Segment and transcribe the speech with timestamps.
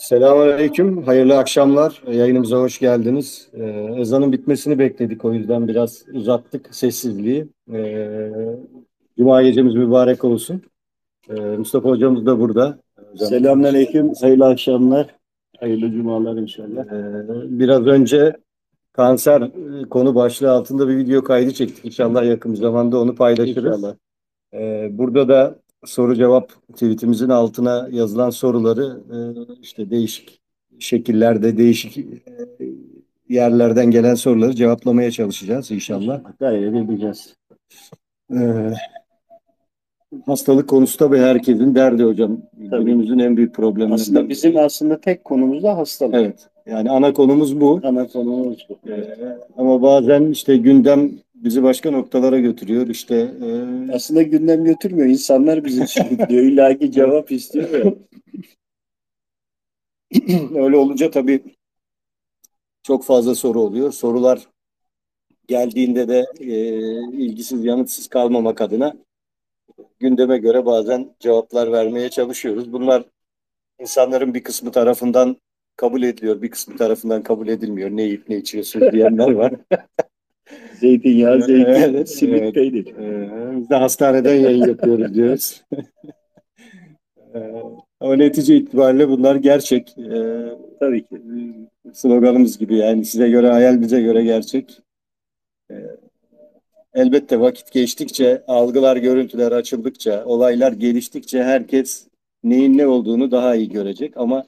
[0.00, 2.02] Selamünaleyküm, hayırlı akşamlar.
[2.12, 3.48] Yayınımıza hoş geldiniz.
[3.54, 3.64] Ee,
[3.96, 7.48] ezanın bitmesini bekledik, o yüzden biraz uzattık sessizliği.
[7.72, 8.30] Ee,
[9.18, 10.62] Cuma gecemiz mübarek olsun.
[11.30, 12.78] Ee, Mustafa hocamız da burada.
[13.16, 15.06] Selamünaleyküm, hayırlı akşamlar,
[15.60, 16.84] hayırlı cumalar inşallah.
[16.86, 18.36] Ee, biraz önce
[18.92, 21.84] kanser e, konu başlığı altında bir video kaydı çektik.
[21.84, 23.64] İnşallah yakın zamanda onu paylaşırız.
[23.64, 23.94] İnşallah.
[24.54, 29.18] Ee, burada da soru cevap tweetimizin altına yazılan soruları e,
[29.62, 30.40] işte değişik
[30.78, 32.04] şekillerde, değişik e,
[33.28, 36.20] yerlerden gelen soruları cevaplamaya çalışacağız inşallah.
[36.40, 37.34] Gayret edeceğiz.
[38.34, 38.72] Ee,
[40.26, 42.40] hastalık konusu tabii herkesin derdi hocam.
[42.70, 42.84] Tabii.
[42.84, 43.94] Günümüzün en büyük problemlerinden.
[43.94, 46.14] Aslında bizim aslında tek konumuz da hastalık.
[46.14, 46.48] Evet.
[46.66, 47.80] Yani ana konumuz bu.
[47.84, 48.90] Ana konumuz bu.
[48.90, 49.16] Ee,
[49.56, 51.10] ama bazen işte gündem
[51.44, 52.88] bizi başka noktalara götürüyor.
[52.88, 56.42] İşte e, Aslında gündem götürmüyor, insanlar bizi sürüklüyor.
[56.42, 57.94] İlla ki cevap istiyor ya.
[60.54, 61.42] Öyle olunca tabii
[62.82, 63.92] çok fazla soru oluyor.
[63.92, 64.48] Sorular
[65.48, 66.46] geldiğinde de e,
[67.16, 68.94] ilgisiz, yanıtsız kalmamak adına
[69.98, 72.72] gündeme göre bazen cevaplar vermeye çalışıyoruz.
[72.72, 73.04] Bunlar
[73.80, 75.36] insanların bir kısmı tarafından
[75.76, 77.90] kabul ediliyor, bir kısmı tarafından kabul edilmiyor.
[77.90, 79.52] Ne yiyip ne içiyorsun diyenler var.
[80.80, 82.54] Zeytinyağı, zeytin, Evet, simit, evet.
[82.54, 82.86] peynir.
[82.86, 85.62] Ee, biz de hastaneden yayın yapıyoruz diyoruz.
[87.34, 87.52] Ee,
[88.00, 89.98] Ama netice itibariyle bunlar gerçek.
[89.98, 90.48] Ee,
[90.80, 91.22] Tabii ki.
[91.92, 94.80] sloganımız gibi yani size göre hayal bize göre gerçek.
[95.70, 95.74] Ee,
[96.94, 102.08] elbette vakit geçtikçe, algılar, görüntüler açıldıkça, olaylar geliştikçe herkes
[102.44, 104.16] neyin ne olduğunu daha iyi görecek.
[104.16, 104.44] Ama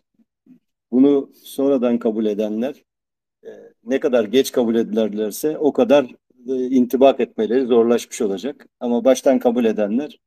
[0.92, 2.75] bunu sonradan kabul edenler
[3.45, 3.50] e,
[3.84, 6.05] ne kadar geç kabul ederlerse o kadar
[6.48, 8.66] e, intibak etmeleri zorlaşmış olacak.
[8.80, 10.20] Ama baştan kabul edenler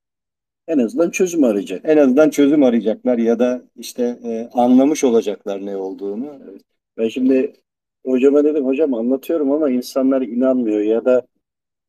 [0.67, 1.81] En azından çözüm arayacak.
[1.83, 6.39] en azından çözüm arayacaklar ya da işte e, anlamış olacaklar ne olduğunu.
[6.97, 7.53] Ben şimdi
[8.05, 11.27] hocama dedim, hocam anlatıyorum ama insanlar inanmıyor ya da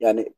[0.00, 0.32] yani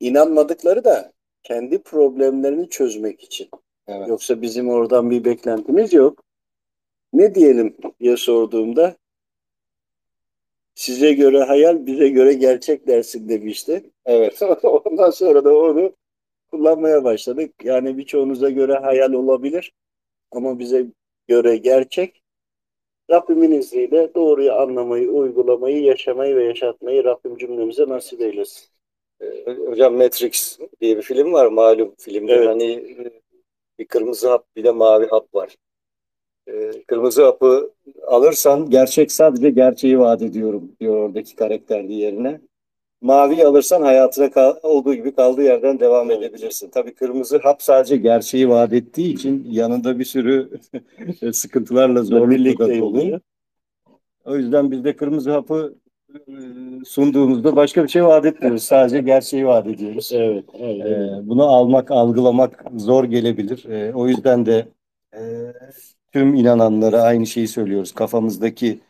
[0.00, 1.12] inanmadıkları da
[1.42, 3.48] kendi problemlerini çözmek için.
[3.88, 4.08] Evet.
[4.08, 6.22] Yoksa bizim oradan bir beklentimiz yok.
[7.12, 8.96] Ne diyelim diye sorduğumda
[10.74, 13.90] size göre hayal, bize göre gerçek dersin demişti.
[14.04, 14.42] Evet.
[14.62, 15.96] Ondan sonra da onu
[16.50, 17.54] kullanmaya başladık.
[17.64, 19.72] Yani birçoğunuza göre hayal olabilir
[20.30, 20.86] ama bize
[21.28, 22.22] göre gerçek.
[23.10, 28.68] Rabbimin izniyle doğruyu anlamayı, uygulamayı, yaşamayı ve yaşatmayı Rabbim cümlemize nasip eylesin.
[29.20, 32.32] Ee, Hocam Matrix diye bir film var malum filmde.
[32.32, 32.48] Evet.
[32.48, 33.20] Hani e,
[33.78, 35.56] bir kırmızı hap bir de mavi hap var.
[36.48, 37.70] Ee, Kırmızı hapı
[38.06, 42.40] alırsan gerçek sadece gerçeği vaat ediyorum diyor oradaki karakter diğerine.
[43.00, 46.70] Maviyi alırsan hayatına kal- olduğu gibi kaldığı yerden devam edebilirsin.
[46.70, 50.50] Tabii kırmızı hap sadece gerçeği vaat ettiği için yanında bir sürü
[51.32, 53.20] sıkıntılarla zorlukla oluyor.
[54.24, 55.74] O yüzden biz de kırmızı hapı
[56.14, 56.32] e,
[56.84, 58.62] sunduğumuzda başka bir şey vaat etmiyoruz.
[58.62, 60.10] Sadece gerçeği vaat ediyoruz.
[60.14, 61.10] Evet, evet, evet.
[61.22, 63.64] bunu almak, algılamak zor gelebilir.
[63.64, 64.68] Ee, o yüzden de
[65.14, 65.20] e,
[66.12, 67.92] tüm inananlara aynı şeyi söylüyoruz.
[67.92, 68.80] Kafamızdaki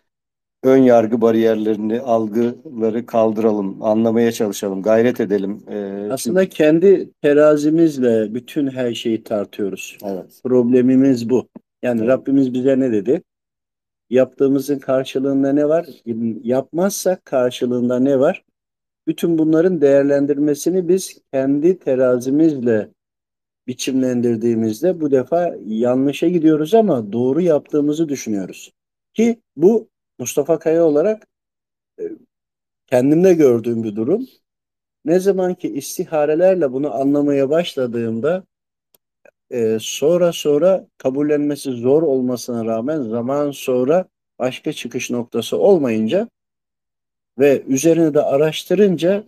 [0.64, 5.62] ön yargı bariyerlerini, algıları kaldıralım, anlamaya çalışalım, gayret edelim.
[5.70, 9.96] Ee, Aslında kendi terazimizle bütün her şeyi tartıyoruz.
[10.00, 11.48] çünkü- evet, Problemimiz bu.
[11.82, 12.08] Yani Evet.
[12.10, 13.22] Rabbimiz bize ne dedi?
[14.10, 15.86] Yaptığımızın karşılığında ne var?
[16.42, 18.44] Yapmazsak karşılığında ne var?
[19.06, 22.88] Bütün bunların değerlendirmesini biz kendi terazimizle
[23.70, 28.72] biçimlendirdiğimizde bu defa yanlışa gidiyoruz ama doğru yaptığımızı düşünüyoruz.
[29.14, 29.88] Ki bu
[30.18, 31.28] Mustafa Kaya olarak
[32.00, 32.04] e,
[32.86, 34.26] kendimde gördüğüm bir durum.
[35.04, 38.44] Ne zaman ki istiharelerle bunu anlamaya başladığımda
[39.50, 44.08] e, sonra sonra kabullenmesi zor olmasına rağmen zaman sonra
[44.38, 46.28] başka çıkış noktası olmayınca
[47.38, 49.24] ve üzerine de araştırınca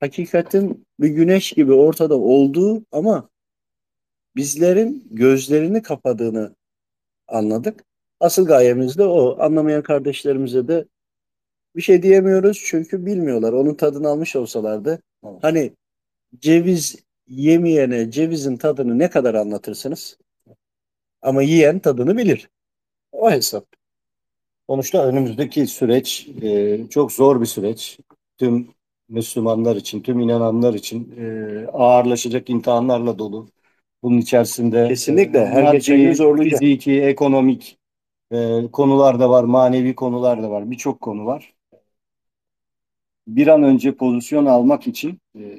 [0.00, 3.28] hakikatin bir güneş gibi ortada olduğu ama
[4.36, 6.54] bizlerin gözlerini kapadığını
[7.28, 7.84] anladık.
[8.20, 9.36] Asıl gayemiz de o.
[9.40, 10.84] Anlamayan kardeşlerimize de
[11.76, 13.52] bir şey diyemiyoruz çünkü bilmiyorlar.
[13.52, 15.02] Onun tadını almış olsalardı.
[15.24, 15.38] Evet.
[15.42, 15.72] Hani
[16.40, 16.96] ceviz
[17.28, 20.18] yemeyene cevizin tadını ne kadar anlatırsınız?
[21.22, 22.48] Ama yiyen tadını bilir.
[23.12, 23.66] O hesap.
[24.68, 27.98] Sonuçta önümüzdeki süreç e, çok zor bir süreç.
[28.38, 28.68] Tüm
[29.08, 33.48] Müslümanlar için, tüm inananlar için e, ağırlaşacak imtihanlarla dolu.
[34.02, 35.46] Bunun içerisinde Kesinlikle.
[35.46, 36.60] Her geçen gün zorlayacak.
[36.60, 37.78] fiziki, ekonomik
[38.32, 40.70] e, konular da var, manevi konular da var.
[40.70, 41.54] Birçok konu var.
[43.26, 45.58] Bir an önce pozisyon almak için e,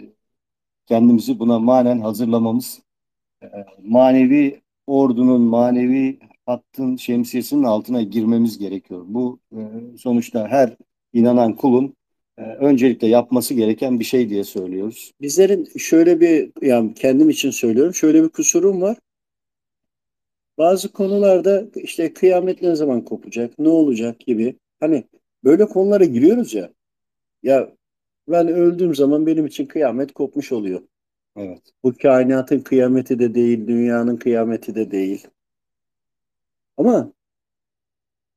[0.86, 2.82] kendimizi buna manen hazırlamamız,
[3.44, 3.48] e,
[3.84, 9.06] manevi ordunun, manevi hattın şemsiyesinin altına girmemiz gerekiyor.
[9.08, 9.60] Bu e,
[9.98, 10.78] sonuçta her
[11.14, 11.96] inanan kulun
[12.38, 15.12] öncelikle yapması gereken bir şey diye söylüyoruz.
[15.22, 18.98] Bizlerin şöyle bir yani kendim için söylüyorum şöyle bir kusurum var.
[20.58, 25.04] Bazı konularda işte kıyamet ne zaman kopacak, ne olacak gibi hani
[25.44, 26.70] böyle konulara giriyoruz ya.
[27.44, 27.74] Ya
[28.28, 30.82] ben öldüğüm zaman benim için kıyamet kopmuş oluyor.
[31.36, 31.62] Evet.
[31.84, 35.28] Bu kainatın kıyameti de değil, dünyanın kıyameti de değil.
[36.78, 37.12] Ama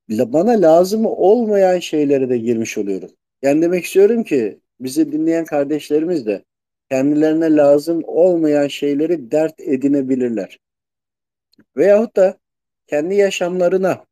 [0.09, 3.11] bana lazım olmayan şeylere de girmiş oluyorum.
[3.43, 6.45] Yani demek istiyorum ki bizi dinleyen kardeşlerimiz de
[6.91, 10.59] kendilerine lazım olmayan şeyleri dert edinebilirler.
[11.77, 12.39] Veyahut da
[12.87, 14.05] kendi yaşamlarına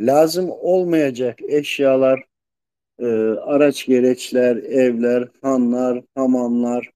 [0.00, 2.24] lazım olmayacak eşyalar,
[2.98, 6.90] e, araç gereçler, evler, hanlar, hamamlar,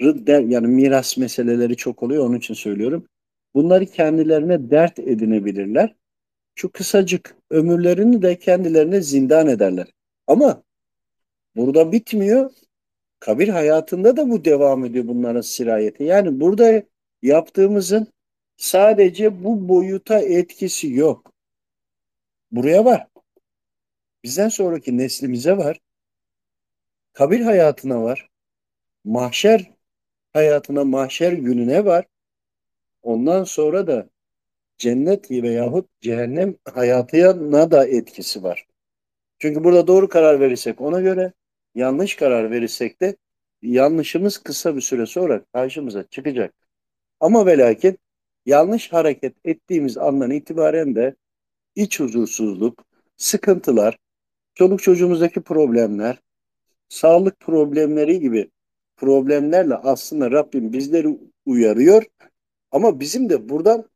[0.00, 3.06] der, yani miras meseleleri çok oluyor onun için söylüyorum.
[3.54, 5.94] Bunları kendilerine dert edinebilirler.
[6.54, 9.86] Şu kısacık ömürlerini de kendilerine zindan ederler.
[10.26, 10.62] Ama
[11.56, 12.50] burada bitmiyor.
[13.20, 16.04] Kabir hayatında da bu devam ediyor bunların sirayeti.
[16.04, 16.82] Yani burada
[17.22, 18.12] yaptığımızın
[18.56, 21.32] sadece bu boyuta etkisi yok.
[22.50, 23.06] Buraya var.
[24.24, 25.80] Bizden sonraki neslimize var.
[27.12, 28.30] Kabir hayatına var.
[29.04, 29.70] Mahşer
[30.32, 32.06] hayatına, mahşer gününe var.
[33.02, 34.08] Ondan sonra da
[34.78, 38.66] cennet veyahut cehennem hayatına da etkisi var.
[39.38, 41.32] Çünkü burada doğru karar verirsek ona göre,
[41.76, 43.16] yanlış karar verirsek de
[43.62, 46.54] yanlışımız kısa bir süre sonra karşımıza çıkacak.
[47.20, 47.86] Ama ve
[48.46, 51.16] yanlış hareket ettiğimiz andan itibaren de
[51.74, 52.84] iç huzursuzluk,
[53.16, 53.98] sıkıntılar,
[54.54, 56.22] çoluk çocuğumuzdaki problemler,
[56.88, 58.50] sağlık problemleri gibi
[58.96, 62.02] problemlerle aslında Rabbim bizleri uyarıyor.
[62.70, 63.90] Ama bizim de buradan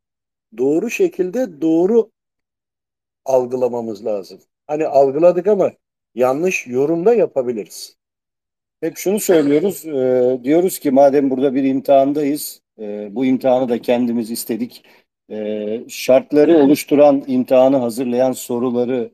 [0.59, 2.11] doğru şekilde doğru
[3.25, 4.41] algılamamız lazım.
[4.67, 5.73] Hani algıladık ama
[6.15, 7.97] yanlış yorumda yapabiliriz.
[8.81, 14.31] Hep şunu söylüyoruz, e, diyoruz ki madem burada bir imtihandayız, e, bu imtihanı da kendimiz
[14.31, 14.85] istedik.
[15.31, 19.11] E, şartları oluşturan, imtihanı hazırlayan soruları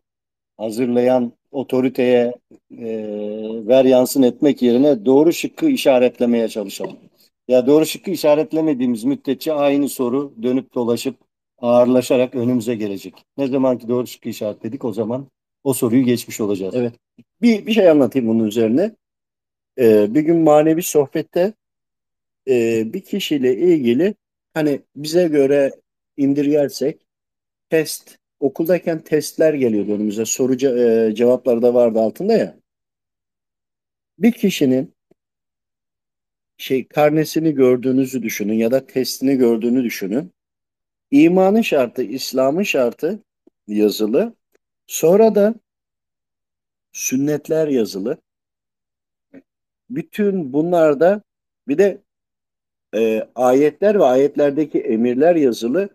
[0.57, 2.35] hazırlayan otoriteye
[2.79, 2.87] e,
[3.67, 6.97] ver yansın etmek yerine doğru şıkkı işaretlemeye çalışalım.
[7.49, 11.17] Ya doğru şıkkı işaretlemediğimiz müddetçe aynı soru dönüp dolaşıp
[11.59, 13.15] ağırlaşarak önümüze gelecek.
[13.39, 15.27] Ne zaman ki doğru şıkkı işaretledik o zaman
[15.67, 16.75] o soruyu geçmiş olacağız.
[16.75, 16.93] Evet.
[17.43, 18.97] Bir, bir şey anlatayım bunun üzerine.
[19.79, 21.53] Ee, bir gün manevi sohbette
[22.49, 24.15] e, bir kişiyle ilgili
[24.55, 25.71] hani bize göre
[26.17, 27.07] indirgersek
[27.71, 30.25] test okuldayken testler geliyordu önümüze.
[30.25, 32.57] Soru e, cevapları da vardı altında ya.
[34.19, 34.95] Bir kişinin
[36.57, 40.33] şey karnesini gördüğünüzü düşünün ya da testini gördüğünü düşünün.
[41.11, 43.23] İmanın şartı, İslam'ın şartı
[43.67, 44.37] yazılı.
[44.87, 45.55] Sonra da
[46.93, 48.19] sünnetler yazılı.
[49.91, 51.23] Bütün bunlarda
[51.69, 52.03] bir de
[52.95, 55.89] e, ayetler ve ayetlerdeki emirler yazılı.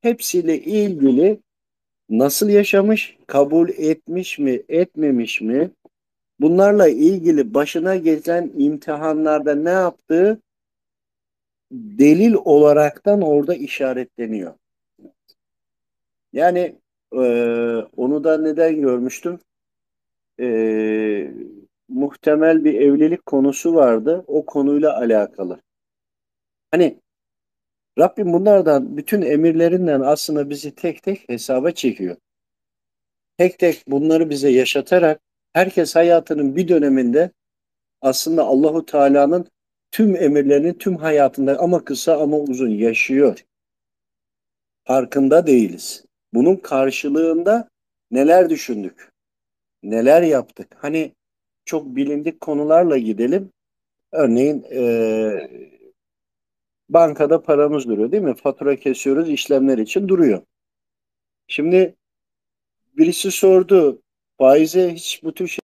[0.00, 1.40] Hepsiyle ilgili
[2.08, 5.70] nasıl yaşamış, kabul etmiş mi, etmemiş mi?
[6.40, 10.40] Bunlarla ilgili başına gelen imtihanlarda ne yaptığı
[11.72, 14.54] delil olaraktan orada işaretleniyor.
[16.32, 16.81] Yani
[17.12, 17.24] e,
[17.96, 19.38] onu da neden görmüştüm?
[20.40, 20.46] E,
[21.88, 24.24] muhtemel bir evlilik konusu vardı.
[24.26, 25.60] O konuyla alakalı.
[26.70, 27.00] Hani
[27.98, 32.16] Rabbim bunlardan bütün emirlerinden aslında bizi tek tek hesaba çekiyor.
[33.38, 35.20] Tek tek bunları bize yaşatarak
[35.52, 37.30] herkes hayatının bir döneminde
[38.00, 39.46] aslında Allahu Teala'nın
[39.90, 43.44] tüm emirlerini tüm hayatında ama kısa ama uzun yaşıyor.
[44.84, 46.04] Farkında değiliz.
[46.34, 47.68] Bunun karşılığında
[48.10, 49.12] neler düşündük?
[49.82, 50.76] Neler yaptık?
[50.78, 51.12] Hani
[51.64, 53.50] çok bilindik konularla gidelim.
[54.12, 54.82] Örneğin e,
[56.92, 58.34] Bankada paramız duruyor değil mi?
[58.34, 60.42] Fatura kesiyoruz işlemler için duruyor.
[61.46, 61.96] Şimdi
[62.96, 64.02] birisi sordu
[64.38, 65.58] faize hiç bu tür şey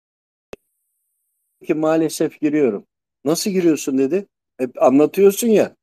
[1.67, 2.87] ki maalesef giriyorum.
[3.25, 4.27] Nasıl giriyorsun dedi.
[4.59, 5.77] Hep anlatıyorsun ya.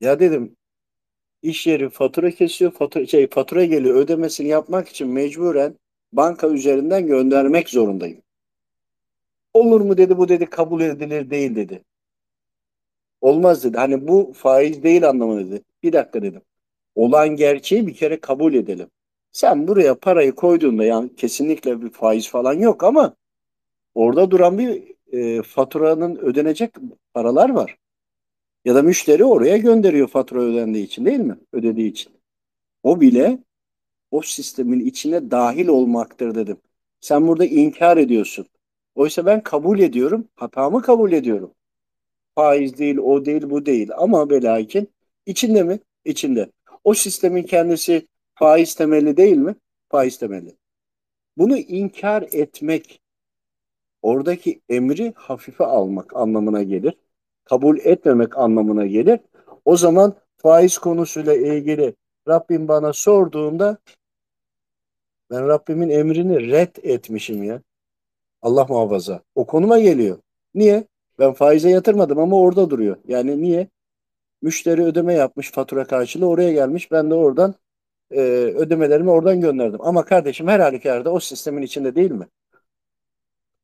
[0.00, 0.56] Ya dedim
[1.44, 5.78] iş yeri fatura kesiyor, fatura, şey, fatura geliyor ödemesini yapmak için mecburen
[6.12, 8.22] banka üzerinden göndermek zorundayım.
[9.54, 11.84] Olur mu dedi bu dedi kabul edilir değil dedi.
[13.20, 13.76] Olmaz dedi.
[13.76, 15.62] Hani bu faiz değil anlamı dedi.
[15.82, 16.42] Bir dakika dedim.
[16.94, 18.90] Olan gerçeği bir kere kabul edelim.
[19.32, 23.16] Sen buraya parayı koyduğunda yani kesinlikle bir faiz falan yok ama
[23.94, 26.74] orada duran bir e, faturanın ödenecek
[27.14, 27.78] paralar var.
[28.64, 31.38] Ya da müşteri oraya gönderiyor fatura ödendiği için değil mi?
[31.52, 32.12] Ödediği için.
[32.82, 33.38] O bile
[34.10, 36.56] o sistemin içine dahil olmaktır dedim.
[37.00, 38.46] Sen burada inkar ediyorsun.
[38.94, 40.28] Oysa ben kabul ediyorum.
[40.36, 41.54] Hatamı kabul ediyorum.
[42.34, 43.90] Faiz değil, o değil, bu değil.
[43.96, 44.90] Ama ve lakin
[45.26, 45.80] içinde mi?
[46.04, 46.52] İçinde.
[46.84, 49.54] O sistemin kendisi faiz temelli değil mi?
[49.88, 50.56] Faiz temelli.
[51.36, 53.00] Bunu inkar etmek,
[54.02, 56.94] oradaki emri hafife almak anlamına gelir.
[57.44, 59.20] Kabul etmemek anlamına gelir.
[59.64, 61.94] O zaman faiz konusuyla ilgili
[62.28, 63.78] Rabbim bana sorduğunda
[65.30, 67.62] ben Rabbimin emrini red etmişim ya.
[68.42, 69.22] Allah muhafaza.
[69.34, 70.18] O konuma geliyor.
[70.54, 70.84] Niye?
[71.18, 72.96] Ben faize yatırmadım ama orada duruyor.
[73.08, 73.68] Yani niye?
[74.42, 76.92] Müşteri ödeme yapmış fatura karşılığı oraya gelmiş.
[76.92, 77.54] Ben de oradan
[78.10, 78.20] e,
[78.56, 79.80] ödemelerimi oradan gönderdim.
[79.82, 82.26] Ama kardeşim her halükarda o sistemin içinde değil mi?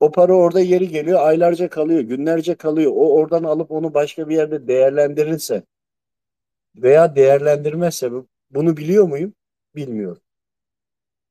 [0.00, 2.92] O para orada yeri geliyor, aylarca kalıyor, günlerce kalıyor.
[2.94, 5.62] O oradan alıp onu başka bir yerde değerlendirirse
[6.76, 8.10] veya değerlendirmezse
[8.50, 9.34] bunu biliyor muyum?
[9.74, 10.22] Bilmiyorum.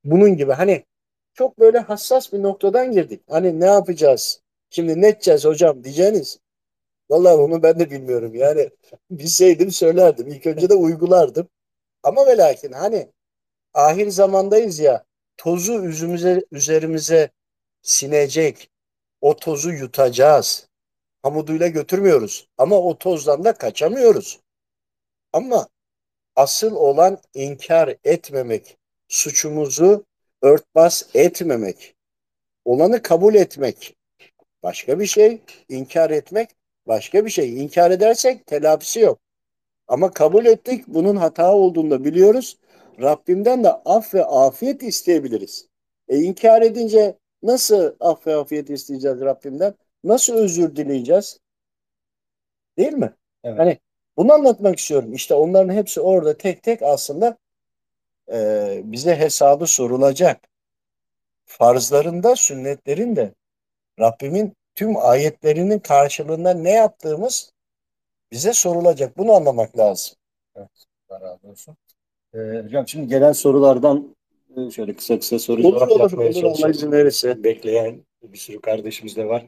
[0.03, 0.85] Bunun gibi hani
[1.33, 3.21] çok böyle hassas bir noktadan girdik.
[3.29, 4.41] Hani ne yapacağız?
[4.69, 6.39] Şimdi ne edeceğiz hocam diyeceğiniz.
[7.09, 8.35] Vallahi onu ben de bilmiyorum.
[8.35, 8.69] Yani
[9.11, 10.27] bilseydim söylerdim.
[10.27, 11.49] İlk önce de uygulardım.
[12.03, 13.11] Ama ve lakin hani
[13.73, 15.05] ahir zamandayız ya
[15.37, 17.29] tozu üzümüze, üzerimize
[17.81, 18.69] sinecek.
[19.21, 20.67] O tozu yutacağız.
[21.23, 22.47] Hamuduyla götürmüyoruz.
[22.57, 24.39] Ama o tozdan da kaçamıyoruz.
[25.33, 25.67] Ama
[26.35, 30.05] asıl olan inkar etmemek, suçumuzu
[30.41, 31.95] örtbas etmemek,
[32.65, 33.95] olanı kabul etmek
[34.63, 36.49] başka bir şey, inkar etmek
[36.87, 37.63] başka bir şey.
[37.63, 39.19] İnkar edersek telafisi yok.
[39.87, 42.57] Ama kabul ettik, bunun hata olduğunu da biliyoruz.
[43.01, 45.67] Rabbimden de af ve afiyet isteyebiliriz.
[46.07, 49.73] E inkar edince nasıl af ve afiyet isteyeceğiz Rabbimden?
[50.03, 51.39] Nasıl özür dileyeceğiz?
[52.77, 53.13] Değil mi?
[53.43, 53.59] Evet.
[53.59, 53.79] Hani
[54.17, 55.13] bunu anlatmak istiyorum.
[55.13, 57.37] İşte onların hepsi orada tek tek aslında
[58.31, 60.49] e, bize hesabı sorulacak.
[61.45, 63.33] Farzlarında, sünnetlerin de
[63.99, 67.53] Rabbimin tüm ayetlerinin karşılığında ne yaptığımız
[68.31, 69.17] bize sorulacak.
[69.17, 70.15] Bunu anlamak lazım.
[70.55, 70.69] Evet,
[71.11, 71.77] razı olsun.
[72.33, 74.15] Ee, hocam şimdi gelen sorulardan
[74.71, 77.43] şöyle kısa kısa soru olur, cevap olur, yapmaya olur, Allah izin verirse.
[77.43, 79.47] Bekleyen bir sürü kardeşimiz de var.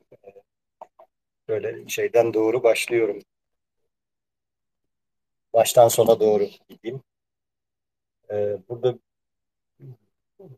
[1.48, 3.20] Böyle şeyden doğru başlıyorum.
[5.54, 7.02] Baştan sona doğru gideyim.
[8.32, 8.98] Ee, burada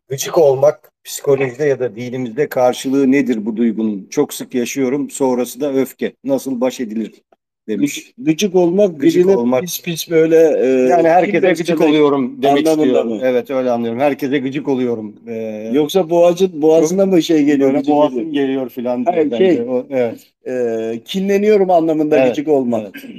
[0.08, 4.08] gıcık olmak psikolojide ya da dinimizde karşılığı nedir bu duygunun?
[4.10, 5.10] Çok sık yaşıyorum.
[5.10, 6.16] Sonrası da öfke.
[6.24, 7.22] Nasıl baş edilir
[7.68, 8.14] demiş.
[8.18, 9.62] Gıcık olmak, gıcık birine olmak.
[9.62, 13.10] pis pis böyle e, yani herkese gıcık oluyorum demek istiyorum.
[13.10, 13.20] Mı?
[13.24, 14.00] Evet öyle anlıyorum.
[14.00, 15.16] Herkese gıcık oluyorum.
[15.28, 17.74] Ee, Yoksa boğazın boğazına mı şey geliyor?
[17.74, 19.06] Böyle boğazın geliyor, geliyor filan.
[19.06, 20.28] Hayır, şey, o, evet.
[20.48, 23.06] E, kinleniyorum anlamında evet, gıcık olmak.
[23.06, 23.16] Evet.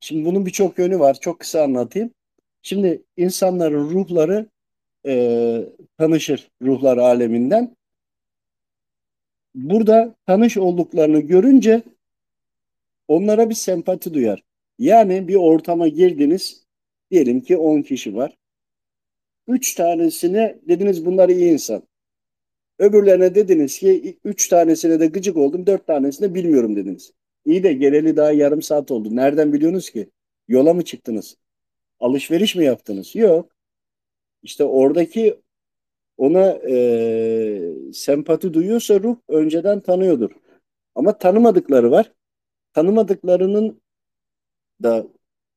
[0.00, 1.16] Şimdi bunun birçok yönü var.
[1.20, 2.10] Çok kısa anlatayım.
[2.62, 4.46] Şimdi insanların ruhları
[5.06, 5.62] e,
[5.98, 7.76] tanışır ruhlar aleminden.
[9.54, 11.82] Burada tanış olduklarını görünce
[13.08, 14.42] onlara bir sempati duyar.
[14.78, 16.66] Yani bir ortama girdiniz,
[17.10, 18.36] diyelim ki 10 kişi var.
[19.48, 21.82] 3 tanesine dediniz bunlar iyi insan.
[22.78, 27.12] Öbürlerine dediniz ki 3 tanesine de gıcık oldum, 4 tanesine bilmiyorum dediniz.
[27.44, 29.16] İyi de geleli daha yarım saat oldu.
[29.16, 30.10] Nereden biliyorsunuz ki?
[30.48, 31.36] Yola mı çıktınız?
[32.00, 33.16] Alışveriş mi yaptınız?
[33.16, 33.52] Yok.
[34.42, 35.40] İşte oradaki
[36.16, 40.30] ona e, sempati duyuyorsa ruh önceden tanıyordur.
[40.94, 42.12] Ama tanımadıkları var.
[42.76, 43.80] Tanımadıklarının
[44.82, 45.06] da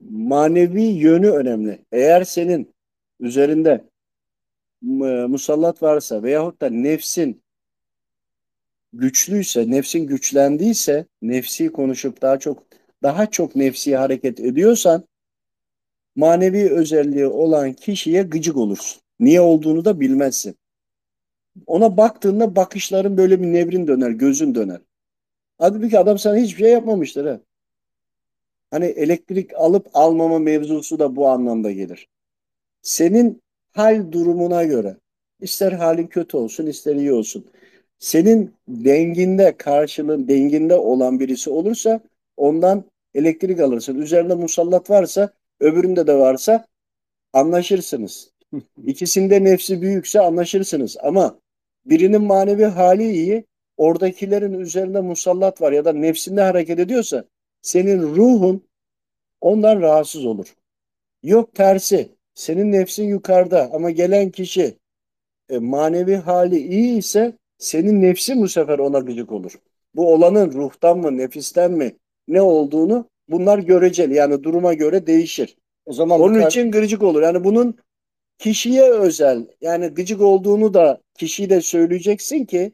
[0.09, 1.85] manevi yönü önemli.
[1.91, 2.73] Eğer senin
[3.19, 3.83] üzerinde
[5.27, 7.41] musallat varsa veyahut da nefsin
[8.93, 12.63] güçlüyse, nefsin güçlendiyse, nefsi konuşup daha çok
[13.03, 15.03] daha çok nefsi hareket ediyorsan
[16.15, 19.01] manevi özelliği olan kişiye gıcık olursun.
[19.19, 20.55] Niye olduğunu da bilmezsin.
[21.67, 24.79] Ona baktığında bakışların böyle bir nevrin döner, gözün döner.
[25.59, 27.25] Halbuki adam sana hiçbir şey yapmamıştır.
[27.25, 27.39] He.
[28.71, 32.07] Hani elektrik alıp almama mevzusu da bu anlamda gelir.
[32.81, 34.97] Senin hal durumuna göre
[35.41, 37.45] ister halin kötü olsun ister iyi olsun.
[37.99, 41.99] Senin denginde karşılığın denginde olan birisi olursa
[42.37, 44.01] ondan elektrik alırsın.
[44.01, 46.65] Üzerinde musallat varsa öbüründe de varsa
[47.33, 48.31] anlaşırsınız.
[48.85, 51.39] İkisinde nefsi büyükse anlaşırsınız ama
[51.85, 53.45] birinin manevi hali iyi,
[53.79, 57.25] oradakilerin üzerinde musallat var ya da nefsinde hareket ediyorsa
[57.61, 58.63] senin ruhun
[59.41, 60.55] ondan rahatsız olur.
[61.23, 64.77] Yok tersi, senin nefsin yukarıda ama gelen kişi
[65.49, 69.59] e, manevi hali iyi ise senin nefsin bu sefer ona gıcık olur.
[69.95, 71.95] Bu olanın ruhtan mı, nefisten mi
[72.27, 74.15] ne olduğunu bunlar göreceli.
[74.15, 75.57] Yani duruma göre değişir.
[75.85, 77.21] O zaman Onun için gıcık olur.
[77.21, 77.77] Yani bunun
[78.37, 82.73] kişiye özel yani gıcık olduğunu da kişiyi de söyleyeceksin ki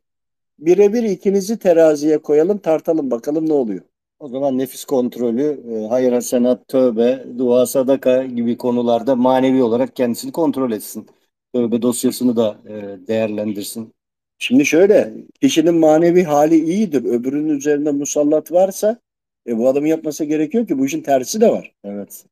[0.59, 3.81] birebir ikinizi teraziye koyalım tartalım bakalım ne oluyor.
[4.19, 10.31] O zaman nefis kontrolü, e, hayır hasenat, tövbe, dua, sadaka gibi konularda manevi olarak kendisini
[10.31, 11.07] kontrol etsin.
[11.53, 13.93] Tövbe dosyasını da e, değerlendirsin.
[14.37, 18.99] Şimdi şöyle kişinin manevi hali iyidir öbürünün üzerinde musallat varsa
[19.47, 21.73] e, bu adamın yapması gerekiyor ki bu işin tersi de var.
[21.83, 22.25] Evet.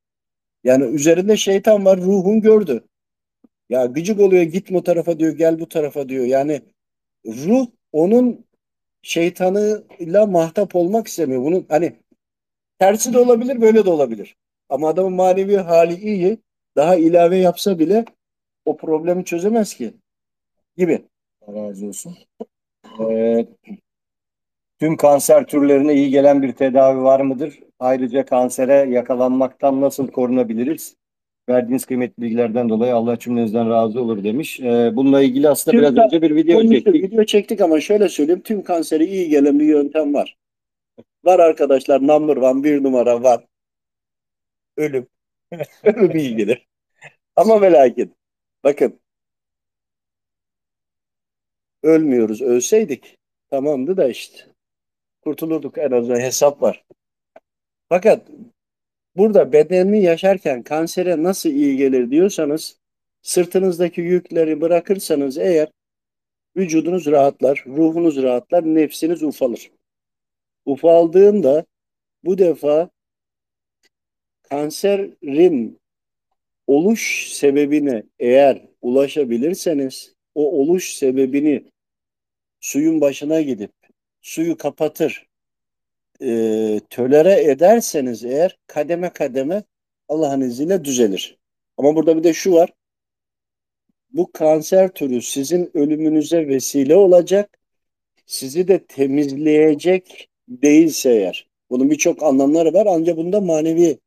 [0.63, 2.83] Yani üzerinde şeytan var ruhun gördü.
[3.69, 6.25] Ya gıcık oluyor git bu tarafa diyor gel bu tarafa diyor.
[6.25, 6.61] Yani
[7.25, 8.45] ruh onun
[9.01, 11.43] şeytanıyla mahtap olmak istemiyor.
[11.43, 11.93] Bunun hani
[12.79, 14.35] tersi de olabilir böyle de olabilir.
[14.69, 16.37] Ama adamın manevi hali iyi.
[16.75, 18.05] Daha ilave yapsa bile
[18.65, 19.93] o problemi çözemez ki.
[20.77, 21.01] Gibi.
[21.41, 22.17] Allah razı olsun.
[22.99, 23.47] Ee,
[24.79, 27.59] tüm kanser türlerine iyi gelen bir tedavi var mıdır?
[27.79, 30.95] Ayrıca kansere yakalanmaktan nasıl korunabiliriz?
[31.49, 34.59] Verdiğiniz kıymetli bilgilerden dolayı Allah cümlenizden razı olur demiş.
[34.59, 36.93] Ee, bununla ilgili aslında Tüm biraz önce bir video çektik.
[36.93, 38.41] video çektik ama şöyle söyleyeyim.
[38.41, 40.37] Tüm kansere iyi gelen bir yöntem var.
[41.23, 43.45] Var arkadaşlar number one bir numara var.
[44.77, 45.07] Ölüm.
[45.83, 46.67] Ölüm iyi gelir.
[47.35, 48.15] Ama ve lakin
[48.63, 48.99] bakın
[51.83, 52.41] ölmüyoruz.
[52.41, 53.17] Ölseydik
[53.49, 54.37] tamamdı da işte.
[55.21, 56.85] Kurtulurduk en azından hesap var.
[57.89, 58.27] Fakat
[59.15, 62.77] burada bedenini yaşarken kansere nasıl iyi gelir diyorsanız
[63.21, 65.71] sırtınızdaki yükleri bırakırsanız eğer
[66.57, 69.71] vücudunuz rahatlar, ruhunuz rahatlar, nefsiniz ufalır.
[70.65, 71.65] Ufaldığında
[72.23, 72.89] bu defa
[74.43, 75.79] kanserin
[76.67, 81.63] oluş sebebine eğer ulaşabilirseniz o oluş sebebini
[82.59, 83.71] suyun başına gidip
[84.21, 85.27] suyu kapatır
[86.21, 89.63] e, tölere ederseniz eğer kademe kademe
[90.09, 91.37] Allah'ın izniyle düzelir.
[91.77, 92.73] Ama burada bir de şu var.
[94.11, 97.59] Bu kanser türü sizin ölümünüze vesile olacak,
[98.25, 101.47] sizi de temizleyecek değilse eğer.
[101.69, 103.99] Bunun birçok anlamları var ancak bunda manevi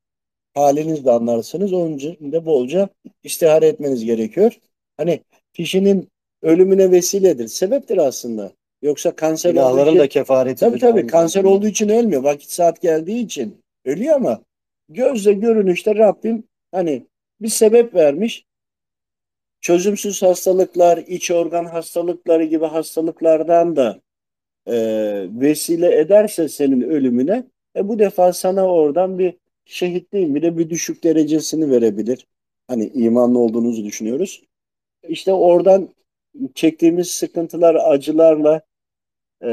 [0.55, 1.73] halinizle anlarsınız.
[1.73, 2.89] Onun için de bolca
[3.23, 4.59] istihare etmeniz gerekiyor.
[4.97, 5.21] Hani
[5.55, 6.09] kişinin
[6.43, 7.49] ölümüne vesiledir.
[7.49, 8.53] Sebeptir aslında.
[8.87, 10.61] Yoksa kanser Günahların için, da kefareti.
[10.61, 12.23] tabii tabii kanser olduğu için ölmüyor.
[12.23, 14.41] Vakit saat geldiği için ölüyor ama
[14.89, 17.07] gözle görünüşte Rabbim hani
[17.41, 18.45] bir sebep vermiş.
[19.61, 24.01] Çözümsüz hastalıklar, iç organ hastalıkları gibi hastalıklardan da
[24.67, 24.75] e,
[25.31, 27.45] vesile ederse senin ölümüne
[27.77, 32.27] e, bu defa sana oradan bir şehitliğin bir de bir düşük derecesini verebilir.
[32.69, 34.43] Hani imanlı olduğunuzu düşünüyoruz.
[35.09, 35.89] İşte oradan
[36.55, 38.61] çektiğimiz sıkıntılar, acılarla
[39.43, 39.49] e,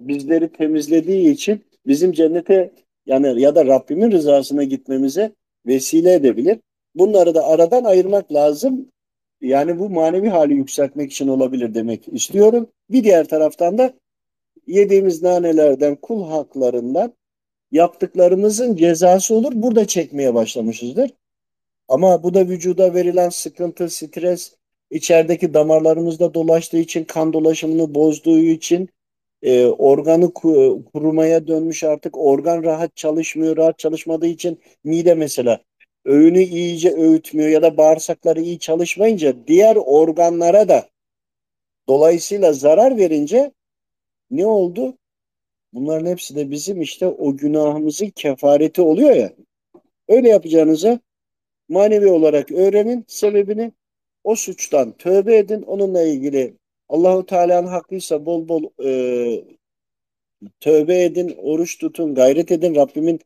[0.00, 2.70] bizleri temizlediği için bizim cennete
[3.06, 5.32] yani ya da Rabbimin rızasına gitmemize
[5.66, 6.58] vesile edebilir.
[6.94, 8.88] Bunları da aradan ayırmak lazım.
[9.40, 12.68] Yani bu manevi hali yükseltmek için olabilir demek istiyorum.
[12.90, 13.92] Bir diğer taraftan da
[14.66, 17.12] yediğimiz nanelerden, kul haklarından
[17.72, 19.52] yaptıklarımızın cezası olur.
[19.54, 21.10] Burada çekmeye başlamışızdır.
[21.88, 24.54] Ama bu da vücuda verilen sıkıntı, stres,
[24.90, 28.88] içerideki damarlarımızda dolaştığı için, kan dolaşımını bozduğu için,
[29.42, 33.56] e, organı ku- kurumaya dönmüş artık organ rahat çalışmıyor.
[33.56, 35.60] Rahat çalışmadığı için mide mesela
[36.04, 40.88] öğünü iyice öğütmüyor ya da bağırsakları iyi çalışmayınca diğer organlara da
[41.88, 43.52] dolayısıyla zarar verince
[44.30, 44.98] ne oldu?
[45.72, 49.32] Bunların hepsi de bizim işte o günahımızın kefareti oluyor ya.
[50.08, 51.00] Öyle yapacağınıza
[51.68, 53.72] manevi olarak öğrenin sebebini.
[54.24, 55.62] O suçtan tövbe edin.
[55.62, 56.54] Onunla ilgili
[56.88, 59.44] Allahu Teala'nın hakkıysa bol bol e,
[60.60, 62.74] tövbe edin, oruç tutun, gayret edin.
[62.74, 63.20] Rabbimin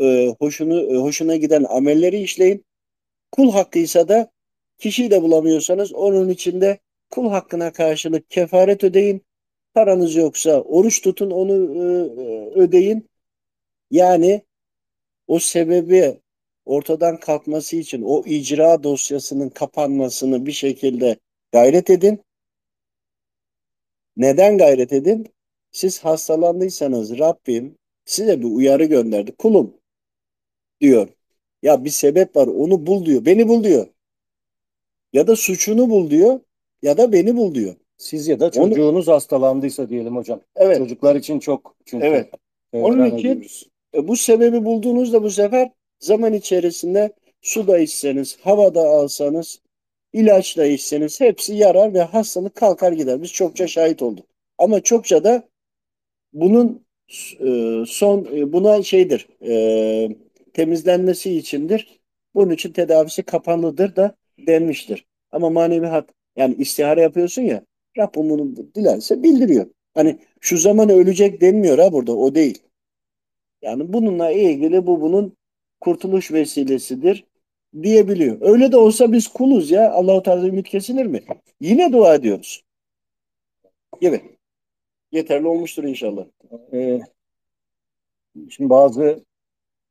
[0.00, 2.64] e, hoşunu e, hoşuna giden amelleri işleyin.
[3.32, 4.30] Kul hakkıysa da
[4.78, 6.78] kişiyi de bulamıyorsanız onun içinde
[7.10, 9.22] kul hakkına karşılık kefaret ödeyin.
[9.74, 11.84] Paranız yoksa oruç tutun onu e,
[12.60, 13.08] ödeyin.
[13.90, 14.42] Yani
[15.26, 16.20] o sebebi
[16.64, 21.16] ortadan kalkması için o icra dosyasının kapanmasını bir şekilde
[21.52, 22.24] gayret edin.
[24.16, 25.26] Neden gayret edin?
[25.70, 29.32] Siz hastalandıysanız Rabbim size bir uyarı gönderdi.
[29.32, 29.74] Kulum
[30.80, 31.08] diyor.
[31.62, 33.24] Ya bir sebep var onu bul diyor.
[33.24, 33.86] Beni bul diyor.
[35.12, 36.40] Ya da suçunu bul diyor.
[36.82, 37.74] Ya da beni bul diyor.
[37.96, 40.40] Siz ya da Onu- çocuğunuz hastalandıysa diyelim hocam.
[40.56, 40.78] Evet.
[40.78, 42.06] Çocuklar için çok çünkü.
[42.06, 42.30] Evet.
[42.72, 43.68] Onun için- ediyoruz.
[43.94, 49.60] E, bu sebebi bulduğunuzda bu sefer zaman içerisinde su da içseniz, hava da alsanız,
[50.14, 53.22] ilaç da içseniz hepsi yarar ve hastalık kalkar gider.
[53.22, 54.26] Biz çokça şahit olduk.
[54.58, 55.42] Ama çokça da
[56.32, 56.86] bunun
[57.40, 60.16] e, son e, buna şeydir e,
[60.52, 62.00] temizlenmesi içindir.
[62.34, 65.06] Bunun için tedavisi kapanlıdır da denmiştir.
[65.32, 67.64] Ama manevi hat yani istihare yapıyorsun ya
[67.98, 69.66] Rabbim bunu dilerse bildiriyor.
[69.94, 72.62] Hani şu zaman ölecek denmiyor ha burada o değil.
[73.62, 75.36] Yani bununla ilgili bu bunun
[75.80, 77.24] kurtuluş vesilesidir
[77.82, 78.36] diyebiliyor.
[78.40, 79.92] Öyle de olsa biz kuluz ya.
[79.92, 81.20] Allahu Teala ümit kesilir mi?
[81.60, 82.64] Yine dua ediyoruz.
[84.00, 84.20] Gibi.
[85.12, 86.24] Yeterli olmuştur inşallah.
[86.72, 87.00] Ee,
[88.50, 89.24] şimdi bazı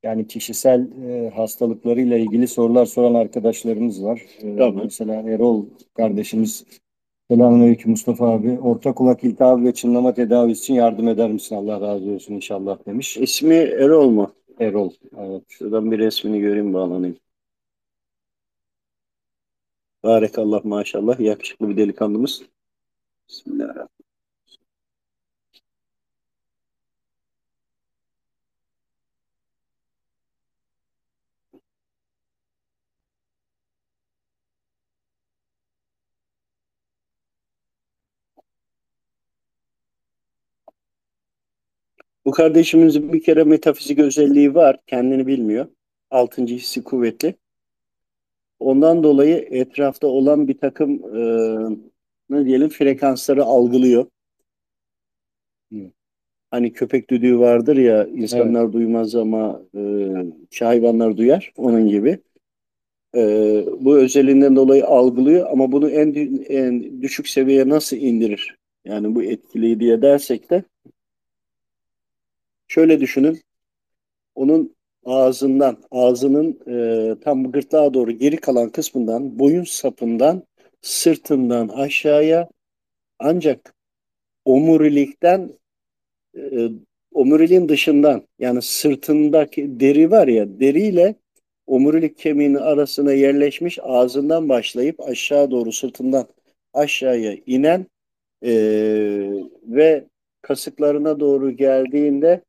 [0.03, 4.21] yani kişisel e, hastalıklarıyla ilgili sorular soran arkadaşlarımız var.
[4.41, 4.81] Ee, Tamam.
[4.83, 6.65] Mesela Erol kardeşimiz
[7.31, 8.59] Selamünaleyküm Mustafa abi.
[8.59, 11.55] Orta kulak iltihabı ve çınlama tedavisi için yardım eder misin?
[11.55, 13.17] Allah razı olsun inşallah demiş.
[13.17, 14.31] İsmi Erol mu?
[14.59, 14.91] Erol.
[15.17, 15.43] Evet.
[15.49, 17.17] Şuradan bir resmini göreyim bağlanayım.
[20.03, 21.19] Barekallah maşallah.
[21.19, 22.43] Yakışıklı bir delikanlımız.
[23.29, 23.89] Bismillahirrahmanirrahim.
[42.25, 44.79] Bu kardeşimizin bir kere metafizik özelliği var.
[44.87, 45.67] Kendini bilmiyor.
[46.11, 47.35] Altıncı hissi kuvvetli.
[48.63, 51.21] Ondan dolayı etrafta olan bir takım e,
[52.29, 54.05] ne diyelim frekansları algılıyor.
[56.51, 61.53] Hani köpek düdüğü vardır ya insanlar duymaz ama e, hayvanlar duyar.
[61.57, 62.19] Onun gibi.
[63.15, 63.21] E,
[63.79, 68.57] bu özelliğinden dolayı algılıyor ama bunu en, en düşük seviyeye nasıl indirir?
[68.85, 70.63] Yani bu etkili diye dersek de
[72.67, 73.41] şöyle düşünün.
[74.35, 80.43] Onun ağzından, ağzının e, tam gırtlağa doğru geri kalan kısmından, boyun sapından,
[80.81, 82.49] sırtından aşağıya
[83.19, 83.75] ancak
[84.45, 85.49] omurilikten,
[86.37, 86.69] e,
[87.13, 91.15] omuriliğin dışından yani sırtındaki deri var ya, deriyle
[91.67, 96.27] omurilik kemiğinin arasına yerleşmiş ağzından başlayıp aşağı doğru sırtından
[96.73, 97.85] aşağıya inen
[98.45, 98.51] e,
[99.63, 100.05] ve
[100.41, 102.41] kasıklarına doğru geldiğinde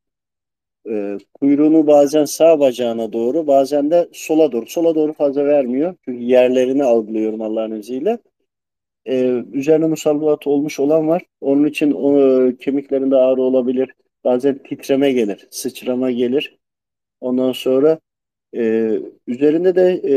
[0.89, 4.65] e, kuyruğunu bazen sağ bacağına doğru bazen de sola doğru.
[4.67, 5.95] Sola doğru fazla vermiyor.
[6.05, 8.19] Çünkü yerlerini algılıyorum Allah'ın izniyle.
[9.05, 11.23] E, üzerine musallat olmuş olan var.
[11.41, 13.89] Onun için o, e, kemiklerinde ağrı olabilir.
[14.23, 16.57] Bazen titreme gelir, sıçrama gelir.
[17.21, 17.99] Ondan sonra
[18.55, 18.91] e,
[19.27, 20.15] üzerinde de e,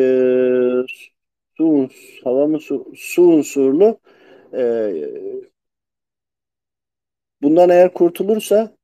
[1.56, 1.88] su,
[2.24, 3.98] hava su, su unsurlu
[4.54, 4.92] e,
[7.42, 8.77] bundan eğer kurtulursa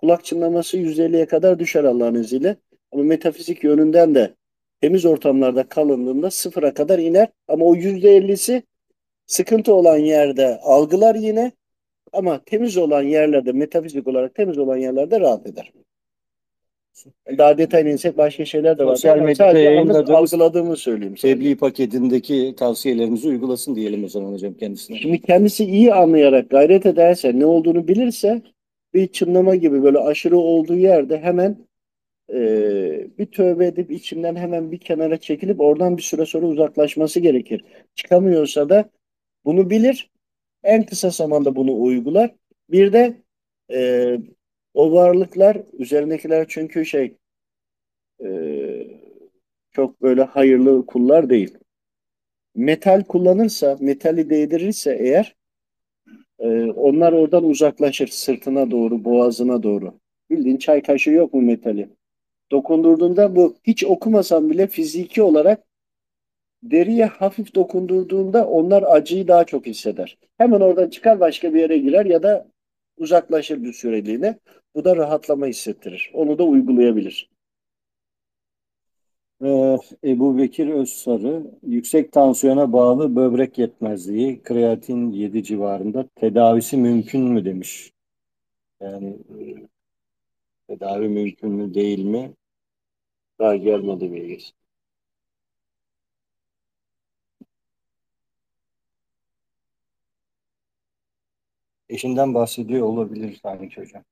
[0.00, 2.56] kulak çınlaması 150'ye kadar düşer Allah'ın izniyle.
[2.92, 4.34] Ama metafizik yönünden de
[4.80, 7.28] temiz ortamlarda kalındığında sıfıra kadar iner.
[7.48, 8.62] Ama o %50'si
[9.26, 11.52] sıkıntı olan yerde algılar yine
[12.12, 15.72] ama temiz olan yerlerde metafizik olarak temiz olan yerlerde rahat eder.
[17.38, 18.94] Daha detaylı insek başka şeyler de var.
[18.94, 21.14] Sosyal medyada yayınladığımız- algıladığımı söyleyeyim.
[21.14, 24.98] Tebliğ paketindeki tavsiyelerimizi uygulasın diyelim o zaman hocam kendisine.
[24.98, 28.42] Şimdi kendisi iyi anlayarak gayret ederse, ne olduğunu bilirse
[28.94, 31.66] bir çınlama gibi böyle aşırı olduğu yerde hemen
[32.32, 32.38] e,
[33.18, 37.64] bir tövbe edip içinden hemen bir kenara çekilip oradan bir süre sonra uzaklaşması gerekir.
[37.94, 38.90] Çıkamıyorsa da
[39.44, 40.10] bunu bilir,
[40.62, 42.34] en kısa zamanda bunu uygular.
[42.70, 43.16] Bir de
[43.72, 44.18] e,
[44.74, 47.16] o varlıklar, üzerindekiler çünkü şey
[48.24, 48.28] e,
[49.70, 51.58] çok böyle hayırlı kullar değil.
[52.54, 55.36] Metal kullanırsa, metali değdirirse eğer
[56.40, 59.94] ee, onlar oradan uzaklaşır sırtına doğru, boğazına doğru.
[60.30, 61.88] Bildiğin çay kaşığı yok mu metali?
[62.50, 65.64] Dokundurduğunda bu hiç okumasan bile fiziki olarak
[66.62, 70.18] deriye hafif dokundurduğunda onlar acıyı daha çok hisseder.
[70.38, 72.46] Hemen oradan çıkar başka bir yere girer ya da
[72.96, 74.38] uzaklaşır bir süreliğine.
[74.74, 76.10] Bu da rahatlama hissettirir.
[76.14, 77.30] Onu da uygulayabilir.
[79.44, 87.44] Ee, Ebu Bekir Özsarı yüksek tansiyona bağlı böbrek yetmezliği kreatin 7 civarında tedavisi mümkün mü
[87.44, 87.92] demiş.
[88.80, 89.68] Yani e,
[90.68, 92.34] tedavi mümkün mü değil mi?
[93.38, 94.52] Daha gelmedi bilgisi.
[101.88, 104.04] Eşinden bahsediyor olabilir sanki hocam.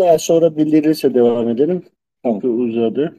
[0.00, 1.82] Eğer sonra bildirirse devam edelim.
[2.22, 2.40] Tamam.
[2.40, 3.16] Çünkü uzadı.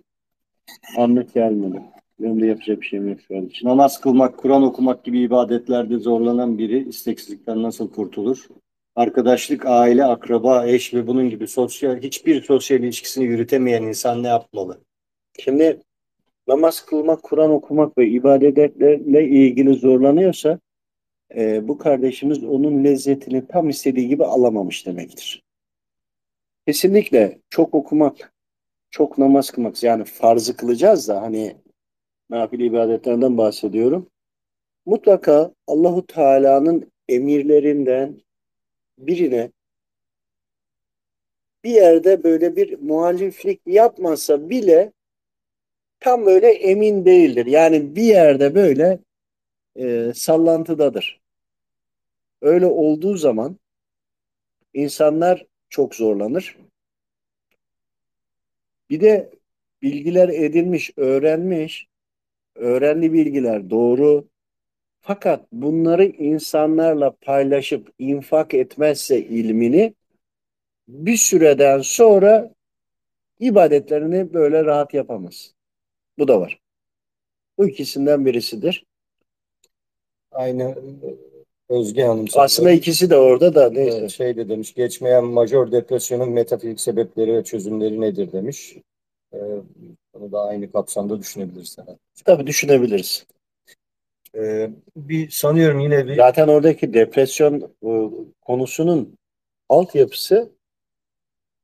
[0.98, 1.82] Anlık gelmedi.
[2.20, 3.68] Benim de yapacak bir şeyim yok şu an için.
[3.68, 8.48] Namaz kılmak, Kur'an okumak gibi ibadetlerde zorlanan biri isteksizlikten nasıl kurtulur?
[8.96, 14.82] Arkadaşlık, aile, akraba, eş ve bunun gibi sosyal hiçbir sosyal ilişkisini yürütemeyen insan ne yapmalı?
[15.40, 15.82] Şimdi
[16.48, 20.60] namaz kılmak, Kur'an okumak ve ibadetlerle ilgili zorlanıyorsa
[21.36, 25.47] e, bu kardeşimiz onun lezzetini tam istediği gibi alamamış demektir.
[26.68, 28.34] Kesinlikle çok okumak,
[28.90, 31.58] çok namaz kılmak yani farzı kılacağız da hani
[32.30, 34.10] nafile ibadetlerden bahsediyorum.
[34.86, 38.22] Mutlaka Allahu Teala'nın emirlerinden
[38.98, 39.52] birine
[41.64, 44.94] bir yerde böyle bir muhaliflik yapmasa bile
[46.00, 47.46] tam böyle emin değildir.
[47.46, 49.00] Yani bir yerde böyle
[49.76, 51.22] e, sallantıdadır.
[52.42, 53.58] Öyle olduğu zaman
[54.74, 56.58] insanlar çok zorlanır.
[58.90, 59.32] Bir de
[59.82, 61.88] bilgiler edilmiş, öğrenmiş,
[62.56, 64.28] öğrendiği bilgiler doğru.
[65.02, 69.94] Fakat bunları insanlarla paylaşıp infak etmezse ilmini
[70.88, 72.54] bir süreden sonra
[73.40, 75.54] ibadetlerini böyle rahat yapamaz.
[76.18, 76.62] Bu da var.
[77.58, 78.86] Bu ikisinden birisidir.
[80.32, 80.76] Aynı
[81.70, 84.10] Özge Hanım Aslında ikisi de orada da neyse.
[84.10, 88.78] şey de demiş geçmeyen majör depresyonun metafizik sebepleri ve çözümleri nedir demiş.
[89.34, 89.38] E,
[90.14, 91.98] Bunu da aynı kapsamda düşünebiliriz herhalde.
[92.26, 93.26] Tabii düşünebiliriz.
[94.36, 99.18] E, Bir sanıyorum yine bir Zaten oradaki depresyon e, konusunun
[99.70, 100.50] altyapısı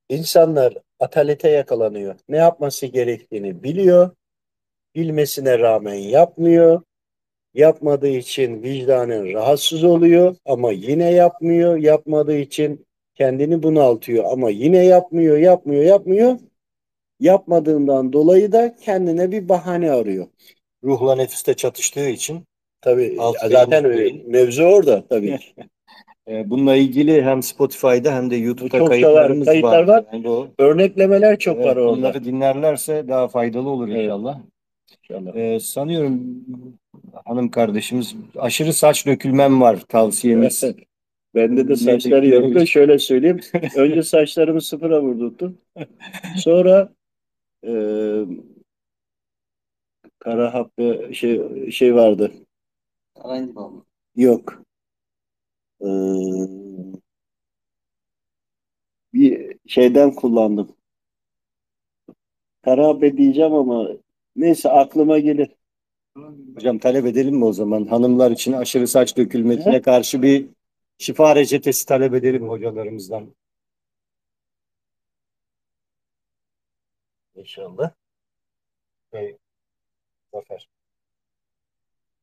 [0.09, 2.15] insanlar atalete yakalanıyor.
[2.29, 4.09] Ne yapması gerektiğini biliyor.
[4.95, 6.81] Bilmesine rağmen yapmıyor.
[7.53, 11.77] Yapmadığı için vicdanen rahatsız oluyor ama yine yapmıyor.
[11.77, 12.85] Yapmadığı için
[13.15, 16.39] kendini bunaltıyor ama yine yapmıyor, yapmıyor, yapmıyor.
[17.19, 20.27] Yapmadığından dolayı da kendine bir bahane arıyor.
[20.83, 22.43] ruhla nefiste çatıştığı için
[22.83, 24.23] Tabii Alt ya zaten öyle.
[24.27, 25.39] Mevzu orada tabii.
[26.27, 30.05] e, bununla ilgili hem Spotify'da hem de YouTube'da Çok da var, kayıtlarımız kayıtlar var.
[30.13, 31.97] Yani o, Örneklemeler çok evet, var orada.
[31.97, 34.03] bunları dinlerlerse daha faydalı olur Evet.
[34.03, 34.39] inşallah.
[35.03, 35.35] İnşallah.
[35.35, 36.45] E, sanıyorum
[37.25, 40.63] hanım kardeşimiz aşırı saç dökülmem var tavsiyemiz.
[41.35, 42.67] Bende de saçları Dinlediklerimiz- yoktu.
[42.67, 43.39] Şöyle söyleyeyim.
[43.75, 45.57] Önce saçlarımı sıfıra vurdurttum.
[46.37, 46.93] Sonra
[47.67, 47.71] e,
[50.19, 52.31] kara haplı şey, şey vardı.
[53.15, 53.85] Aynı mı?
[54.15, 54.63] Yok.
[55.81, 55.87] E,
[59.13, 60.75] bir şeyden kullandım.
[62.61, 63.89] Kara hapı diyeceğim ama
[64.35, 65.49] neyse aklıma gelir.
[66.55, 67.85] Hocam talep edelim mi o zaman?
[67.85, 70.49] Hanımlar için aşırı saç dökülmesine karşı bir
[70.97, 73.35] şifa reçetesi talep edelim hocalarımızdan.
[77.35, 77.93] İnşallah.
[79.13, 79.37] Bey,
[80.33, 80.69] Zafer.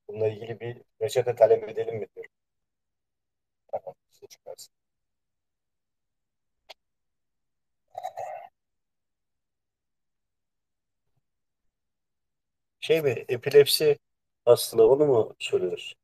[0.08, 2.32] Bununla ilgili bir reçete talep edelim mi diyorum.
[3.72, 3.94] Tamam,
[4.28, 4.74] çıkarsın.
[12.90, 13.14] Şey mi?
[13.28, 13.98] Epilepsi
[14.44, 15.94] hastalığı onu mu soruyoruz?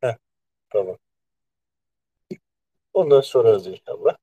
[0.00, 0.16] Heh,
[0.70, 0.96] tamam.
[2.94, 4.16] Ondan sorarız inşallah.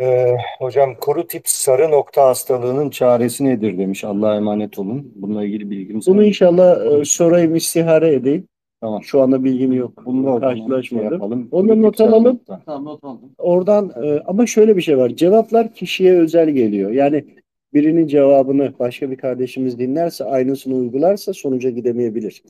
[0.00, 4.04] Ee, hocam kuru tip sarı nokta hastalığının çaresi nedir demiş.
[4.04, 5.12] Allah'a emanet olun.
[5.14, 6.24] Bununla ilgili bilgimiz Bunu var.
[6.24, 8.48] inşallah e, sorayım, istihare edeyim.
[8.80, 9.02] Tamam.
[9.04, 10.06] Şu anda bilgim yok.
[10.06, 11.12] Bununla o zaman şey Karşılaşmadım.
[11.12, 11.48] yapalım.
[11.52, 12.24] Onu tip not sarı alalım.
[12.34, 12.62] nokta.
[12.66, 13.34] Tamam not aldım.
[13.38, 15.08] Oradan e, ama şöyle bir şey var.
[15.08, 16.90] Cevaplar kişiye özel geliyor.
[16.90, 17.38] Yani
[17.74, 22.42] birinin cevabını başka bir kardeşimiz dinlerse aynısını uygularsa sonuca gidemeyebilir.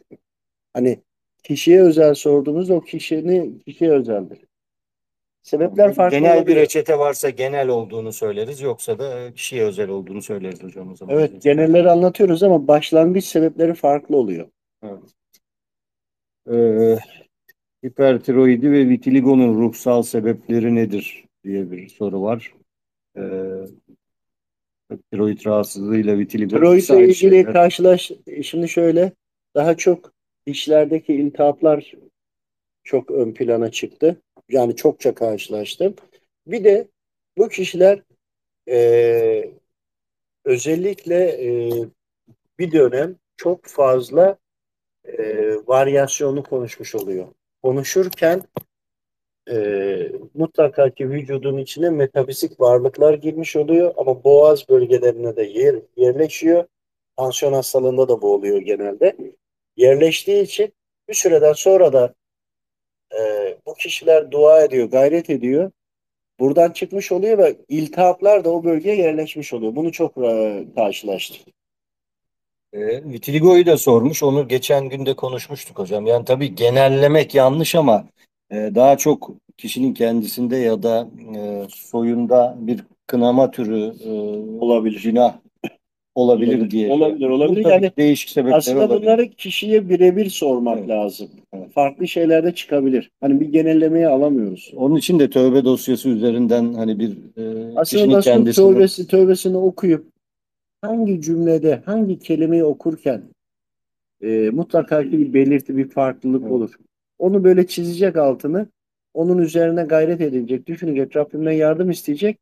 [0.73, 0.99] Hani
[1.43, 4.39] kişiye özel sorduğunuzda o kişinin kişiye özeldir.
[5.43, 6.57] Sebepler farklı Genel bir olabilir.
[6.57, 8.61] reçete varsa genel olduğunu söyleriz.
[8.61, 11.15] Yoksa da kişiye özel olduğunu söyleriz hocam o zaman.
[11.15, 14.49] Evet, genelleri anlatıyoruz ama başlangıç sebepleri farklı oluyor.
[16.53, 16.99] Ee,
[17.85, 22.55] hipertiroidi ve vitiligonun ruhsal sebepleri nedir diye bir soru var.
[23.17, 23.23] Ee,
[25.13, 27.53] tiroid rahatsızlığıyla vitiligon ikisi Tiroidle ilgili şeyler.
[27.53, 29.13] karşılaş şimdi şöyle
[29.55, 30.13] daha çok
[30.47, 31.93] dişlerdeki iltihaplar
[32.85, 34.23] çok ön plana çıktı.
[34.49, 35.95] Yani çokça karşılaştım.
[36.47, 36.89] Bir de
[37.39, 38.03] bu kişiler
[38.67, 39.51] eee,
[40.45, 41.89] özellikle eee,
[42.59, 44.39] bir dönem çok fazla
[45.09, 47.29] eee varyasyonlu konuşmuş oluyor.
[47.63, 48.43] Konuşurken
[49.51, 56.65] eee, mutlaka ki vücudun içine metafizik varlıklar girmiş oluyor ama boğaz bölgelerine de yer, yerleşiyor.
[57.17, 59.17] Tansiyon hastalığında da bu oluyor genelde.
[59.77, 60.73] Yerleştiği için
[61.09, 62.15] bir süreden sonra da
[63.15, 65.71] eee, bu kişiler dua ediyor, gayret ediyor.
[66.41, 69.77] Buradan çıkmış oluyor ve iltihaplar da o bölgeye yerleşmiş oluyor.
[69.77, 71.53] Bunu çok eee, karşılaştım.
[72.73, 74.23] Ee, vitiligoyu da sormuş.
[74.23, 76.07] Onu geçen günde konuşmuştuk hocam.
[76.07, 78.05] Yani tabii genellemek yanlış ama
[78.51, 84.11] e, daha çok kişinin kendisinde ya da e, soyunda bir kınama türü e,
[84.61, 85.03] Olabilir.
[85.03, 85.35] günah
[86.15, 86.93] olabilir Olabilir, diye.
[86.93, 87.63] olabilir, olabilir.
[87.63, 89.03] Tabii Yani değişik sebepleri Aslında olabilir.
[89.03, 90.89] bunları kişiye birebir sormak Evet.
[90.89, 91.29] lazım.
[91.53, 91.71] Evet.
[91.73, 93.11] Farklı şeyler de çıkabilir.
[93.21, 94.73] Hani bir genellemeyi alamıyoruz.
[94.77, 100.07] Onun için de tövbe dosyası üzerinden hani bir e, Aslında kendisini tövbesi, tövbesini okuyup
[100.83, 103.23] hangi cümlede, hangi kelimeyi okurken
[104.23, 106.53] e, mutlaka bir belirti, bir farklılık Evet.
[106.53, 106.71] olur.
[107.19, 108.69] Onu böyle çizecek altını,
[109.15, 112.39] onun üzerine gayret edecek, düşünecek, Rabbimden yardım isteyecek,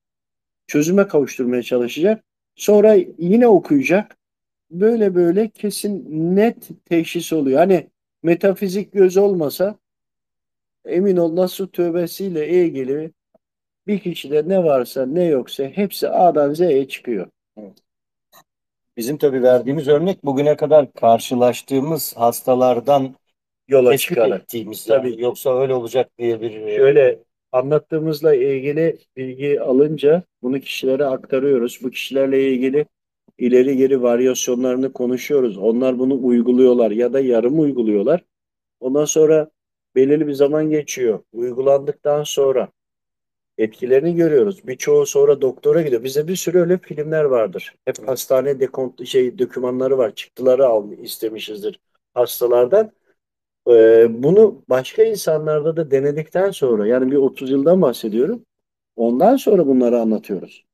[0.66, 2.24] çözüme kavuşturmaya çalışacak.
[2.56, 4.16] Sonra yine okuyacak.
[4.70, 7.58] Böyle böyle kesin net teşhis oluyor.
[7.58, 7.90] Hani
[8.22, 9.78] metafizik göz olmasa
[10.84, 13.12] emin ol nasıl tövbesiyle ilgili
[13.86, 17.26] bir kişide ne varsa ne yoksa hepsi A'dan Z'ye çıkıyor.
[18.96, 23.14] bizim tabii verdiğimiz örnek bugüne kadar karşılaştığımız hastalardan
[23.68, 24.42] Yola tespit çıkarak.
[24.42, 25.10] ettiğimiz Tabii.
[25.10, 27.18] yani yoksa öyle olacak diye bir e, Şöyle
[27.52, 31.80] anlattığımızla ilgili bilgi alınca bunu kişilere aktarıyoruz.
[31.82, 32.86] Bu kişilerle ilgili
[33.38, 35.58] ileri geri varyasyonlarını konuşuyoruz.
[35.58, 38.24] Onlar bunu uyguluyorlar ya da yarım uyguluyorlar.
[38.80, 39.50] Ondan sonra
[39.94, 41.20] belirli bir zaman geçiyor.
[41.32, 42.68] Uygulandıktan sonra
[43.58, 44.66] etkilerini görüyoruz.
[44.66, 46.04] Birçoğu sonra doktora gidiyor.
[46.04, 47.74] Bize bir sürü öyle filmler vardır.
[47.84, 50.14] Hep hastane dekont şey dokümanları var.
[50.14, 51.80] Çıktıları al istemişizdir
[52.14, 52.92] hastalardan.
[53.70, 58.42] Ee, bunu başka insanlarda da denedikten sonra yani bir 30 yıldan bahsediyorum.
[58.96, 60.64] Ondan sonra bunları anlatıyoruz.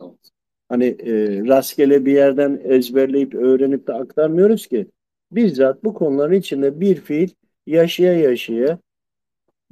[0.00, 0.30] Evet.
[0.68, 4.86] Hani e, rastgele bir yerden ezberleyip öğrenip de aktarmıyoruz ki.
[5.32, 7.28] Bizzat bu konuların içinde bir fiil
[7.66, 8.78] yaşaya yaşaya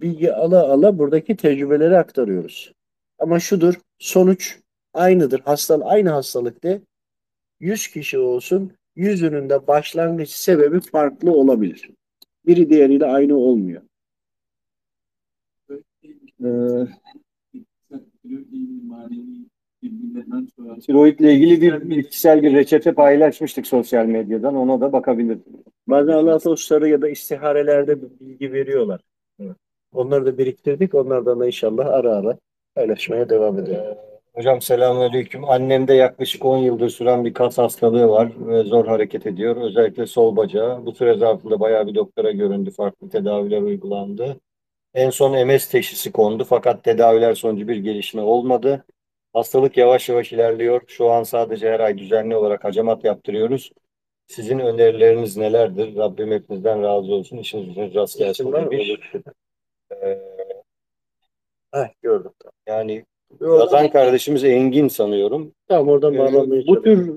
[0.01, 2.73] bilgi ala ala buradaki tecrübeleri aktarıyoruz.
[3.19, 4.59] Ama şudur, sonuç
[4.95, 5.41] aynıdır.
[5.41, 6.81] Hastalık aynı hastalıkta
[7.61, 11.91] 100 kişi olsun, yüzünün de başlangıç sebebi farklı olabilir.
[12.51, 13.83] Biri diğeriyle aynı olmuyor.
[16.45, 16.49] e,
[20.81, 24.55] tiroidle ilgili bir bitkisel bir reçete paylaşmıştık sosyal medyadan.
[24.55, 25.61] Ona da bakabilirsiniz.
[25.87, 29.01] Bazen Allah dostları ya da istiharelerde bir bilgi veriyorlar.
[29.41, 29.57] Evet.
[29.93, 30.95] Onları da biriktirdik.
[30.95, 32.39] Onlardan da inşallah ara ara
[32.75, 33.81] paylaşmaya devam edelim.
[34.35, 35.45] Hocam selamünaleyküm.
[35.45, 39.57] Annemde yaklaşık 10 yıldır süren bir kas hastalığı var ve zor hareket ediyor.
[39.57, 40.87] Özellikle sol bacağı.
[40.87, 42.71] Bu süre zarfında bayağı bir doktora göründü.
[42.71, 44.41] Farklı tedaviler uygulandı.
[44.95, 48.85] En son MS teşhisi kondu fakat tedaviler sonucu bir gelişme olmadı.
[49.33, 50.83] Hastalık yavaş yavaş ilerliyor.
[50.87, 53.73] Şu an sadece her ay düzenli olarak hacamat yaptırıyoruz.
[54.27, 55.97] Sizin önerileriniz nelerdir?
[55.97, 57.37] Rabbim hepinizden razı olsun.
[57.37, 59.01] İşiniz gücünüz rast gelsin demiş.
[59.93, 60.19] Ee,
[61.73, 62.33] Heh, gördüm.
[62.67, 63.05] yani
[63.41, 65.53] yazan kardeşimiz Engin sanıyorum.
[65.69, 67.13] Tamam oradan Ee, bağlanmaya bu tür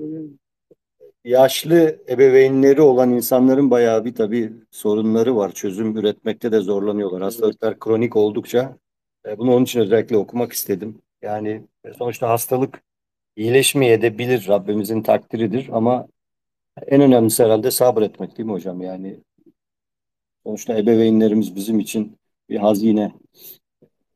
[1.24, 5.52] yaşlı ebeveynleri olan insanların bayağı bir tabii sorunları var.
[5.52, 7.22] Çözüm üretmekte de zorlanıyorlar.
[7.22, 8.76] Hastalıklar kronik oldukça
[9.26, 11.02] e, bunu onun için özellikle okumak istedim.
[11.22, 12.82] Yani e, sonuçta hastalık
[13.36, 14.48] iyileşmeye de bilir.
[14.48, 16.06] Rabbimizin takdiridir ama
[16.86, 18.82] en önemlisi herhalde sabretmek değil mi hocam?
[18.82, 19.20] Yani
[20.46, 23.12] sonuçta ebeveynlerimiz bizim için bir hazine.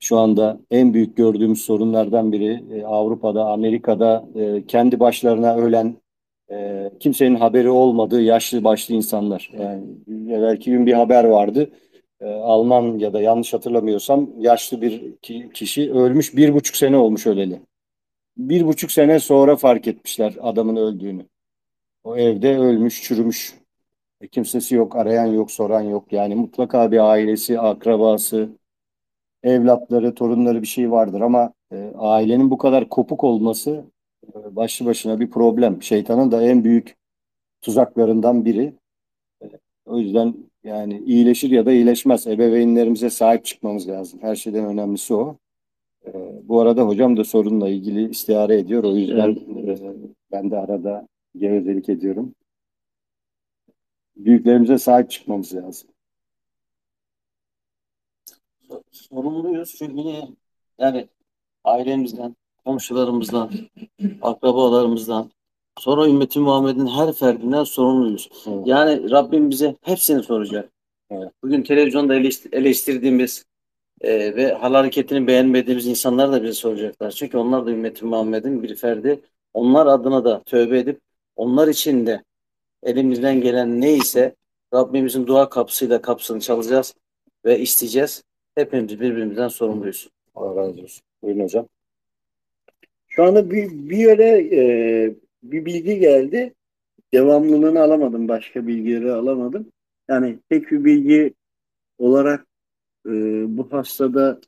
[0.01, 5.97] Şu anda en büyük gördüğümüz sorunlardan biri e, Avrupa'da, Amerika'da e, kendi başlarına ölen
[6.51, 9.51] e, kimsenin haberi olmadığı yaşlı başlı insanlar.
[9.59, 9.83] Yani
[10.43, 11.71] belki gün bir haber vardı.
[12.21, 17.61] E, Almanya'da yanlış hatırlamıyorsam yaşlı bir ki- kişi ölmüş bir buçuk sene olmuş öleli.
[18.37, 21.27] Bir buçuk sene sonra fark etmişler adamın öldüğünü.
[22.05, 23.55] O evde ölmüş, çürümüş.
[24.21, 26.13] E, kimsesi yok, arayan yok, soran yok.
[26.13, 28.49] Yani mutlaka bir ailesi, akrabası,
[29.43, 33.85] evlatları, torunları bir şey vardır ama e, ailenin bu kadar kopuk olması
[34.35, 35.83] e, başlı başına bir problem.
[35.83, 36.97] Şeytanın da en büyük
[37.63, 38.75] tuzaklarından biri.
[39.43, 39.47] E,
[39.87, 42.27] o yüzden yani iyileşir ya da iyileşmez.
[42.27, 44.21] Ebeveynlerimize sahip çıkmamız lazım.
[44.23, 45.37] Her şeyden önemlisi o.
[46.07, 46.13] E,
[46.49, 48.85] bu arada hocam da sorunla ilgili istihare ediyor.
[48.85, 49.95] O yüzden e,
[50.33, 52.35] ben de arada gevezelik ediyorum.
[54.17, 55.89] Büyüklerimize sahip çıkmamız lazım.
[58.91, 60.03] Sorumluyuz çünkü
[60.79, 61.09] yani
[61.65, 63.51] ailemizden, komşularımızdan,
[64.23, 65.31] akrabalarımızdan,
[65.79, 68.31] sonra ümmeti Muhammed'in her ferdinden sorumluyuz.
[68.47, 68.67] Evet.
[68.67, 70.73] Yani Rabbim bize hepsini soracak.
[71.11, 71.33] Evet.
[71.43, 73.45] Bugün televizyonda eleştir- eleştirdiğimiz
[74.01, 77.11] e, ve hal hareketini beğenmediğimiz insanlar da bize soracaklar.
[77.11, 79.21] Çünkü onlar da ümmeti Muhammed'in bir ferdi.
[79.55, 81.01] Onlar adına da tövbe edip
[81.37, 82.25] onlar için de
[82.83, 84.37] elimizden gelen neyse
[84.75, 86.95] Rabbimizin dua kapısıyla kapısını çalacağız
[87.45, 88.25] ve isteyeceğiz.
[88.59, 90.11] Hepimiz birbirimizden sorumluyuz.
[90.35, 91.03] Allah razı olsun.
[91.23, 91.69] Buyurun hocam.
[93.09, 96.55] Şu anda bir, bir yere e, bir bilgi geldi.
[97.13, 98.29] Devamlılığını alamadım.
[98.29, 99.73] Başka bilgileri alamadım.
[100.09, 101.35] Yani tek bir bilgi
[101.99, 102.47] olarak
[103.07, 103.11] e,
[103.57, 104.41] bu hastada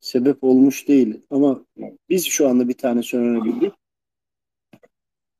[0.00, 1.20] sebep olmuş değil.
[1.30, 1.64] Ama
[2.08, 3.72] biz şu anda bir tane öğrenebildik.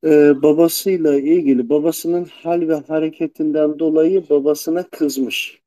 [0.05, 5.64] Ee, babasıyla ilgili babasının hal ve hareketinden dolayı babasına kızmış.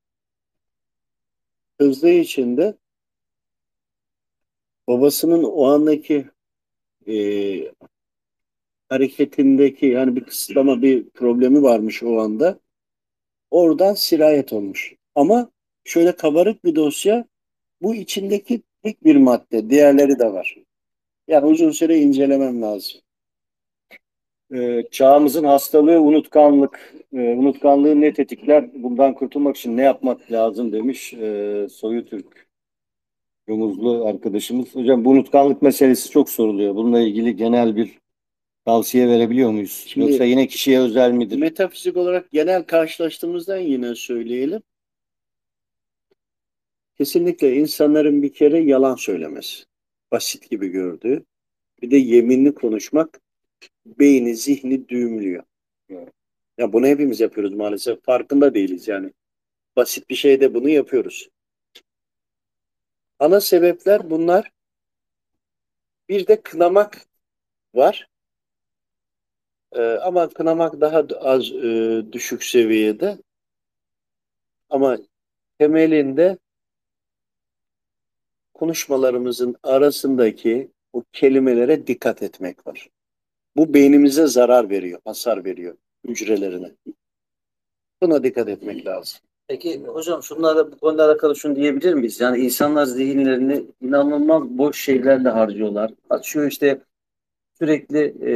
[1.79, 2.77] Kızdığı için de
[4.87, 6.25] babasının o andaki
[7.07, 7.15] e,
[8.89, 12.59] hareketindeki yani bir kısıtlama bir problemi varmış o anda.
[13.51, 14.95] Oradan sirayet olmuş.
[15.15, 15.51] Ama
[15.83, 17.25] şöyle kabarık bir dosya
[17.81, 19.69] bu içindeki tek bir madde.
[19.69, 20.55] Diğerleri de var.
[21.27, 23.01] Yani uzun süre incelemem lazım.
[24.53, 26.93] Ee, çağımızın hastalığı unutkanlık.
[27.13, 28.69] Ee, unutkanlığı ne tetikler?
[28.73, 32.47] Bundan kurtulmak için ne yapmak lazım demiş ee, Soyu Türk
[33.47, 34.75] Yomuzlu arkadaşımız.
[34.75, 36.75] Hocam bu unutkanlık meselesi çok soruluyor.
[36.75, 37.99] Bununla ilgili genel bir
[38.65, 39.83] tavsiye verebiliyor muyuz?
[39.87, 41.37] Şimdi- Yoksa yine kişiye özel midir?
[41.37, 44.61] Metafizik olarak genel karşılaştığımızdan yine söyleyelim.
[46.97, 49.63] Kesinlikle insanların bir kere yalan söylemesi.
[50.11, 51.25] Basit gibi gördüğü.
[51.81, 53.19] Bir de yeminli konuşmak
[53.99, 55.43] beyni, zihni düğümlüyor.
[55.89, 56.13] Evet.
[56.57, 58.03] Ya bunu hepimiz yapıyoruz maalesef.
[58.03, 59.13] Farkında değiliz yani.
[59.75, 61.29] Basit bir şeyde bunu yapıyoruz.
[63.19, 64.51] Ana sebepler bunlar.
[66.09, 67.07] Bir de kınamak
[67.73, 68.09] var.
[69.71, 73.17] Ee, ama kınamak daha az e, düşük seviyede.
[74.69, 74.97] Ama
[75.59, 76.37] temelinde
[78.53, 82.89] konuşmalarımızın arasındaki o kelimelere dikkat etmek var.
[83.59, 85.75] Bu beynimize zarar veriyor, hasar veriyor
[86.07, 86.71] hücrelerine.
[88.01, 89.19] Buna dikkat etmek lazım.
[89.47, 92.19] Peki hocam şunlarla bu konuyla alakalı şunu diyebilir miyiz?
[92.21, 95.91] Yani insanlar zihinlerini inanılmaz boş şeylerle harcıyorlar.
[96.09, 96.81] Açıyor işte
[97.57, 98.33] sürekli e,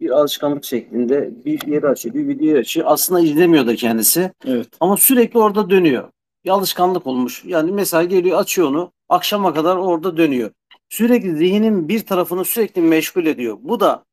[0.00, 2.86] bir alışkanlık şeklinde bir yeri açıyor, bir video açıyor.
[2.88, 4.32] Aslında izlemiyor da kendisi.
[4.46, 4.68] Evet.
[4.80, 6.10] Ama sürekli orada dönüyor.
[6.44, 7.44] Bir alışkanlık olmuş.
[7.44, 8.92] Yani mesela geliyor açıyor onu.
[9.08, 10.50] Akşama kadar orada dönüyor.
[10.88, 13.58] Sürekli zihnin bir tarafını sürekli meşgul ediyor.
[13.62, 14.09] Bu da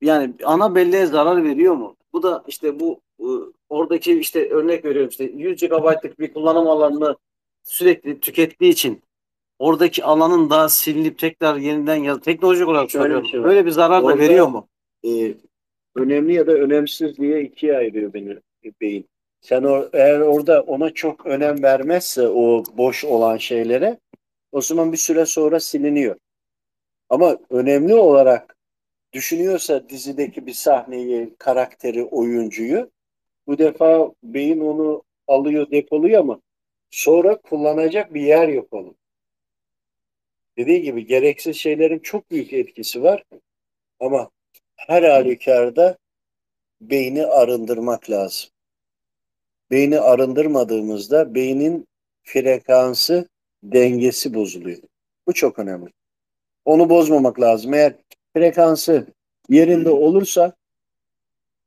[0.00, 1.96] yani ana belleğe zarar veriyor mu?
[2.12, 3.26] Bu da işte bu e,
[3.68, 7.16] oradaki işte örnek veriyorum işte 100 GB'lık bir kullanım alanını
[7.64, 9.02] sürekli tükettiği için
[9.58, 13.26] oradaki alanın da silinip tekrar yeniden yaz teknolojik olarak Şöyle soruyorum.
[13.26, 13.48] şey var.
[13.48, 14.68] Böyle bir zarar da Orada- veriyor mu?
[15.04, 15.34] Ee,
[15.94, 18.36] önemli ya da önemsiz diye ikiye ayırıyor beni
[18.80, 19.08] beyin.
[19.40, 23.98] Sen or- eğer orada ona çok önem vermezse o boş olan şeylere
[24.52, 26.16] o zaman bir süre sonra siliniyor.
[27.08, 28.55] Ama önemli olarak
[29.16, 32.90] düşünüyorsa dizideki bir sahneyi, karakteri, oyuncuyu
[33.46, 36.40] bu defa beyin onu alıyor, depoluyor ama
[36.90, 38.96] sonra kullanacak bir yer yok onun.
[40.56, 43.24] Dediği gibi gereksiz şeylerin çok büyük etkisi var
[44.00, 44.30] ama
[44.76, 45.98] her halükarda
[46.80, 48.50] beyni arındırmak lazım.
[49.70, 51.86] Beyni arındırmadığımızda beynin
[52.22, 53.28] frekansı,
[53.62, 54.78] dengesi bozuluyor.
[55.26, 55.90] Bu çok önemli.
[56.64, 57.74] Onu bozmamak lazım.
[57.74, 57.94] Eğer
[58.36, 59.06] frekansı
[59.48, 60.56] yerinde olursa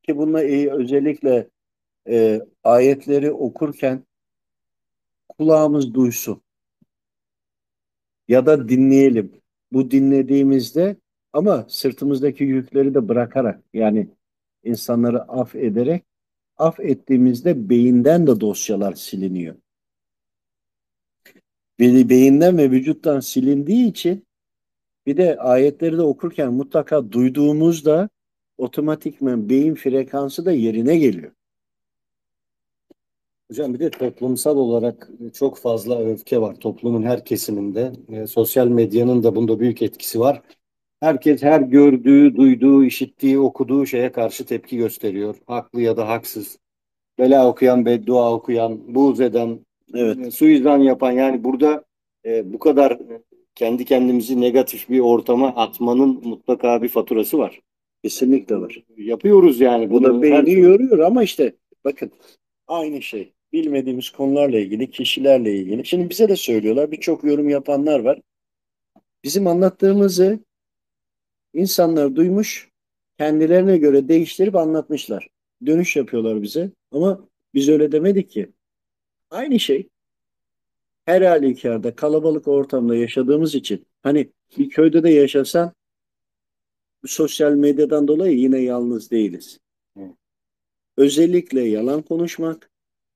[0.04, 1.50] ki bununla iyi özellikle
[2.10, 4.04] e, ayetleri okurken
[5.30, 6.42] kulağımız duysun
[8.28, 9.32] ya da dinleyelim.
[9.72, 10.96] Bu dinlediğimizde
[11.34, 14.08] ama sırtımızdaki yükleri de bırakarak yani
[14.64, 16.04] insanları af ederek
[16.58, 19.56] af ettiğimizde beyinden de dosyalar siliniyor.
[21.80, 24.29] Be- Beyinden ve vücuttan silindiği için
[25.10, 28.10] bir de ayetleri de okurken mutlaka duyduğumuzda
[28.58, 31.32] otomatikman beyin frekansı da yerine geliyor.
[33.52, 37.92] Hocam bir de toplumsal olarak çok fazla öfke var toplumun her kesiminde.
[38.10, 40.42] E, sosyal medyanın da bunda büyük etkisi var.
[41.00, 45.36] Herkes her gördüğü, duyduğu, işittiği, okuduğu şeye karşı tepki gösteriyor.
[45.48, 46.60] Haklı ya da haksız.
[47.20, 49.60] Bela okuyan, beddua okuyan, buğz eden,
[49.94, 50.18] Evet.
[50.20, 51.84] e, suizan yapan yani burada
[52.26, 53.00] e, bu kadar
[53.60, 57.62] kendi kendimizi negatif bir ortama atmanın mutlaka bir faturası var.
[58.04, 58.84] Kesinlikle var.
[58.98, 62.12] Yapıyoruz yani Bu da beyni Her- yoruyor ama işte bakın
[62.68, 63.34] aynı şey.
[63.54, 65.86] Bilmediğimiz konularla ilgili, kişilerle ilgili.
[65.86, 66.92] Şimdi bize de söylüyorlar.
[66.92, 68.22] Birçok yorum yapanlar var.
[69.24, 70.40] Bizim anlattığımızı
[71.54, 72.70] insanlar duymuş,
[73.18, 75.28] kendilerine göre değiştirip anlatmışlar.
[75.66, 76.72] Dönüş yapıyorlar bize.
[76.92, 78.50] Ama biz öyle demedik ki.
[79.30, 79.90] Aynı şey.
[81.10, 85.74] Her halükarda kalabalık ortamda yaşadığımız için hani bir köyde de yaşasan
[87.06, 89.60] sosyal medyadan dolayı yine yalnız değiliz.
[90.98, 92.72] Özellikle yalan konuşmak,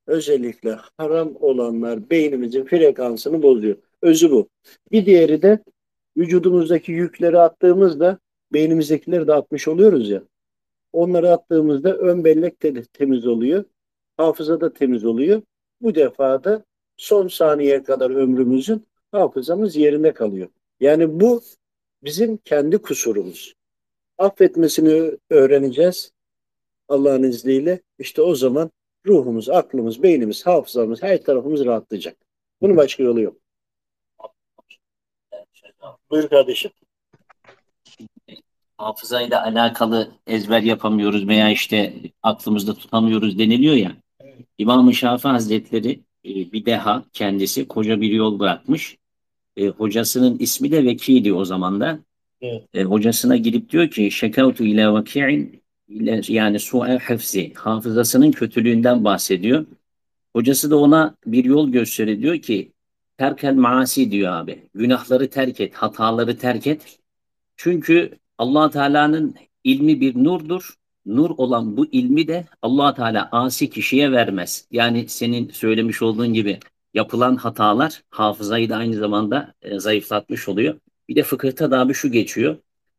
[0.06, 3.76] özellikle haram olanlar beynimizin frekansını bozuyor.
[4.02, 4.48] Özü bu.
[4.92, 5.58] Bir diğeri de
[6.16, 8.18] vücudumuzdaki yükleri attığımızda
[8.52, 10.22] beynimizdekileri de atmış oluyoruz ya.
[10.92, 13.64] Onları attığımızda ön bellek de temiz oluyor.
[14.16, 15.42] Hafıza da temiz oluyor.
[15.80, 16.64] Bu defa da
[16.96, 20.48] son saniyeye kadar ömrümüzün hafızamız yerinde kalıyor.
[20.80, 21.42] Yani bu
[22.04, 23.54] bizim kendi kusurumuz.
[24.18, 26.12] Affetmesini öğreneceğiz
[26.88, 27.82] Allah'ın izniyle.
[27.98, 28.70] İşte o zaman
[29.06, 32.16] ruhumuz, aklımız, beynimiz, hafızamız, her tarafımız rahatlayacak.
[32.60, 33.36] Bunun başka yolu yok.
[36.10, 36.70] Buyur kardeşim.
[38.78, 43.96] hafızayla alakalı ezber yapamıyoruz veya işte aklımızda tutamıyoruz deniliyor ya.
[44.58, 48.96] İmam-ı Şafii Hazretleri e, bir deha kendisi koca bir yol bırakmış.
[49.56, 51.98] E, hocasının ismi de Vekiydi o zaman da.
[52.40, 52.64] Evet.
[52.74, 55.62] E, hocasına gidip diyor ki şekavtu ile vaki'in
[56.28, 59.66] yani su'e hafzi hafızasının kötülüğünden bahsediyor.
[60.32, 62.72] Hocası da ona bir yol gösteriyor diyor ki
[63.18, 64.68] terkel maasi diyor abi.
[64.74, 66.98] Günahları terk et, hataları terk et.
[67.56, 70.74] Çünkü allah Teala'nın ilmi bir nurdur.
[71.06, 74.66] Nur olan bu ilmi de allah Teala asi kişiye vermez.
[74.70, 76.58] Yani senin söylemiş olduğun gibi
[76.94, 80.74] yapılan hatalar hafızayı da aynı zamanda e, zayıflatmış oluyor.
[81.08, 82.56] Bir de fıkıhta da abi şu geçiyor.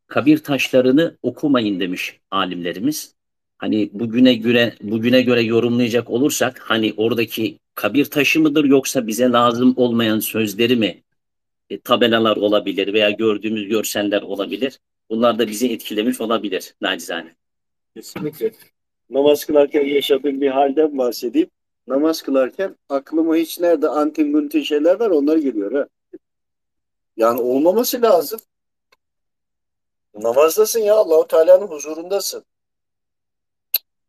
[0.07, 3.15] Kabir taşlarını okumayın demiş alimlerimiz.
[3.57, 9.73] Hani bugüne göre bugüne göre yorumlayacak olursak hani oradaki kabir taşı mıdır yoksa bize lazım
[9.77, 11.03] olmayan sözleri mi
[11.69, 14.79] e, tabelalar olabilir veya gördüğümüz görseller olabilir.
[15.09, 17.35] Bunlar da bizi etkilemiş olabilir nacizane.
[17.95, 18.51] Kesinlikle.
[19.09, 21.49] Namaz kılarken yaşadığım bir halden bahsedeyim.
[21.87, 25.87] Namaz kılarken aklıma hiç nerede antin güntin şeyler var onlar geliyor ha.
[27.17, 28.39] Yani olmaması lazım.
[30.13, 32.43] Namazdasın ya Allahu Teala'nın huzurundasın.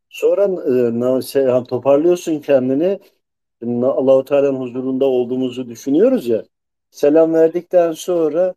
[0.08, 0.44] Sonra
[1.18, 3.00] e, şey, toparlıyorsun kendini.
[3.66, 6.44] Allahu Teala'nın huzurunda olduğumuzu düşünüyoruz ya.
[6.90, 8.54] Selam verdikten sonra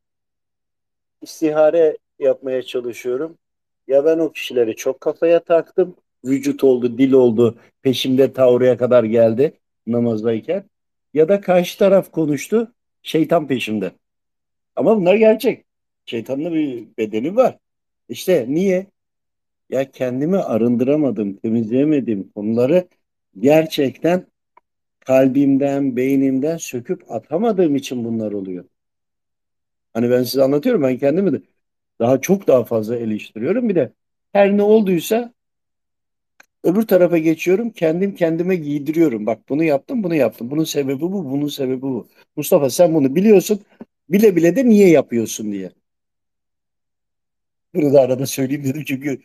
[1.21, 3.37] istihare yapmaya çalışıyorum.
[3.89, 5.95] Ya ben o kişileri çok kafaya taktım.
[6.25, 9.53] Vücut oldu, dil oldu, peşimde tavrıya kadar geldi
[9.87, 10.69] namazdayken.
[11.13, 12.73] Ya da karşı taraf konuştu,
[13.03, 13.91] şeytan peşimde.
[14.75, 15.65] Ama bunlar gerçek.
[16.05, 17.57] Şeytanın bir bedeni var.
[18.09, 18.87] İşte niye?
[19.71, 22.89] Ya kendimi arındıramadım, temizleyemedim konuları
[23.39, 24.27] gerçekten
[24.99, 28.65] kalbimden, beynimden söküp atamadığım için bunlar oluyor.
[29.93, 31.41] Hani ben size anlatıyorum, ben kendimi de
[31.99, 33.69] daha çok daha fazla eleştiriyorum.
[33.69, 33.93] Bir de
[34.33, 35.33] her ne olduysa
[36.63, 39.25] öbür tarafa geçiyorum, kendim kendime giydiriyorum.
[39.25, 40.51] Bak bunu yaptım, bunu yaptım.
[40.51, 42.07] Bunun sebebi bu, bunun sebebi bu.
[42.35, 43.59] Mustafa sen bunu biliyorsun,
[44.09, 45.71] bile bile de niye yapıyorsun diye.
[47.73, 49.21] Bunu da arada söyleyeyim dedim çünkü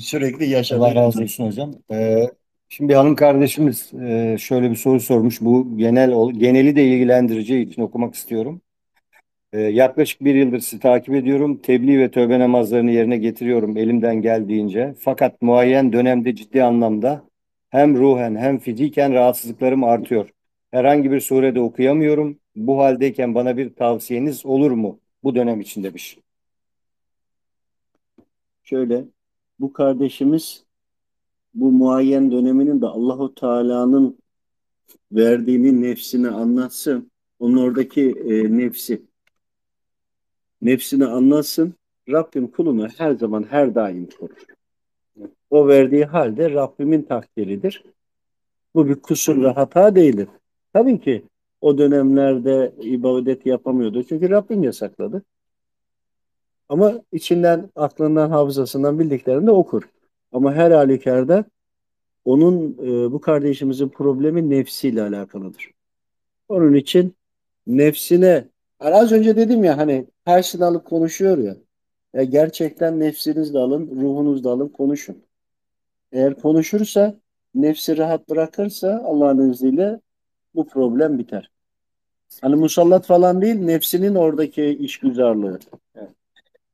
[0.00, 0.94] sürekli Allah yaşadığım.
[0.94, 1.74] razı olsun hocam.
[1.90, 2.30] Ee,
[2.68, 5.40] şimdi bir hanım kardeşimiz e, şöyle bir soru sormuş.
[5.40, 8.60] Bu genel geneli de ilgilendireceği için okumak istiyorum.
[9.52, 11.56] Ee, yaklaşık bir yıldır sizi takip ediyorum.
[11.56, 14.94] Tebliğ ve tövbe namazlarını yerine getiriyorum elimden geldiğince.
[14.98, 17.24] Fakat muayyen dönemde ciddi anlamda
[17.70, 20.30] hem ruhen hem fiziken rahatsızlıklarım artıyor.
[20.70, 22.38] Herhangi bir surede okuyamıyorum.
[22.56, 24.98] Bu haldeyken bana bir tavsiyeniz olur mu?
[25.22, 26.18] Bu dönem için demiş.
[28.62, 29.04] Şöyle
[29.60, 30.64] bu kardeşimiz
[31.54, 34.18] bu muayyen döneminin de Allahu Teala'nın
[35.12, 37.10] verdiğini nefsine anlatsın.
[37.38, 39.02] Onun oradaki e, nefsi
[40.62, 41.74] nefsini anlatsın.
[42.08, 44.44] Rabbim kulunu her zaman her daim korur.
[45.50, 47.84] O verdiği halde Rabbimin takdiridir.
[48.74, 50.28] Bu bir kusur ve hata değildir.
[50.72, 51.22] Tabii ki
[51.60, 54.04] o dönemlerde ibadet yapamıyordu.
[54.04, 55.22] Çünkü Rabbim yasakladı.
[56.68, 59.82] Ama içinden, aklından, hafızasından bildiklerini de okur.
[60.32, 61.44] Ama her halükarda
[62.24, 65.70] onun e, bu kardeşimizin problemi nefsiyle alakalıdır.
[66.48, 67.14] Onun için
[67.66, 68.48] nefsine
[68.82, 71.56] hani az önce dedim ya hani karşısına alıp konuşuyor ya.
[72.14, 75.16] E, gerçekten nefsinizle alın, ruhunuzla alın, konuşun.
[76.12, 77.14] Eğer konuşursa,
[77.54, 80.00] nefsi rahat bırakırsa Allah'ın izniyle
[80.54, 81.50] bu problem biter.
[82.40, 85.58] Hani musallat falan değil, nefsinin oradaki işgüzarlığı.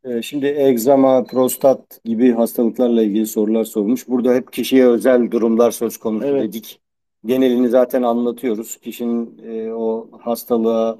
[0.05, 4.09] Ee, Şimdi egzama, prostat gibi hastalıklarla ilgili sorular sormuş.
[4.09, 6.43] Burada hep kişiye özel durumlar söz konusu Evet.
[6.43, 6.81] dedik.
[7.27, 8.77] Genelini zaten anlatıyoruz.
[8.77, 10.99] Kişinin e, o hastalığa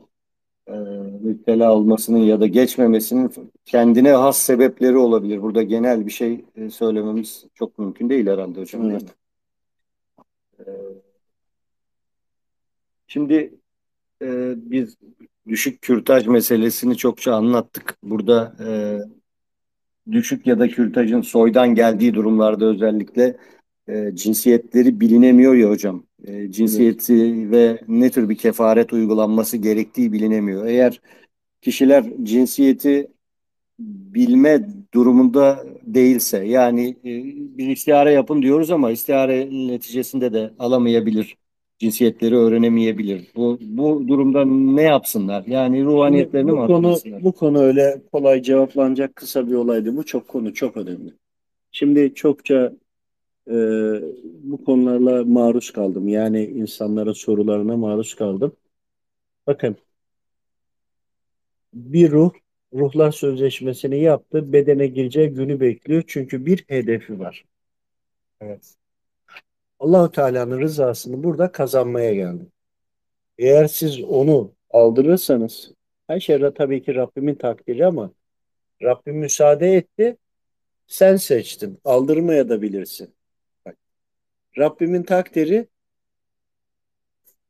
[0.69, 0.73] e,
[1.23, 3.33] müptela olmasının ya da geçmemesinin
[3.65, 5.43] kendine has sebepleri olabilir.
[5.43, 8.83] Burada genel bir şey e, söylememiz çok mümkün değil herhalde hocam.
[8.83, 9.09] değil mi?
[10.59, 10.63] Ee,
[13.07, 13.55] Şimdi
[14.23, 14.97] e, biz
[15.49, 17.97] düşük kürtaj meselesini çokça anlattık.
[18.03, 18.69] Burada e,
[20.13, 23.37] düşük ya da kürtajın soydan geldiği durumlarda özellikle
[23.89, 26.08] e, cinsiyetleri bilinemiyor ya hocam.
[26.25, 30.67] E, cinsiyeti ve ne tür bir kefaret uygulanması gerektiği bilinemiyor.
[30.67, 31.01] Eğer
[31.63, 33.09] kişiler cinsiyeti
[33.79, 37.11] bilme durumunda değilse yani e,
[37.59, 41.37] bir istihare yapın diyoruz ama istihare neticesinde de alamayabilir.
[41.79, 43.27] cinsiyetleri öğrenemeyebilir.
[43.37, 45.45] Bu bu durumda ne yapsınlar?
[45.47, 47.25] Yani ruhaniyetlerini mi bu konu artırsınlar?
[47.25, 49.97] bu konu öyle kolay cevaplanacak kısa bir olaydı.
[49.97, 51.13] Bu çok konu çok önemli.
[51.73, 52.73] Şimdi çokça
[53.49, 53.55] e,
[54.43, 56.09] bu konularla maruz kaldım.
[56.09, 58.57] Yani insanlara sorularına maruz kaldım.
[59.47, 59.77] Bakın
[61.75, 62.33] bir ruh
[62.75, 64.53] ruhlar sözleşmesini yaptı.
[64.53, 66.03] Bedene gireceği günü bekliyor.
[66.07, 67.45] Çünkü bir hedefi var.
[68.41, 68.75] Evet.
[69.81, 72.47] Allahu Teala'nın rızasını burada kazanmaya geldi.
[73.39, 75.73] Eğer siz onu aldırırsanız
[76.07, 78.13] her şey tabii ki Rabbimin takdiri ama
[78.83, 80.17] Rabbim müsaade etti.
[80.87, 81.79] Sen seçtin.
[81.85, 83.15] Aldırmaya da bilirsin.
[84.59, 85.69] Rabbimin takdiri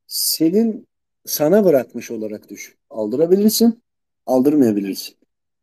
[0.06, 0.88] senin
[1.26, 2.74] sana bırakmış olarak düşün.
[2.90, 3.82] Aldırabilirsin,
[4.26, 5.16] aldırmayabilirsin.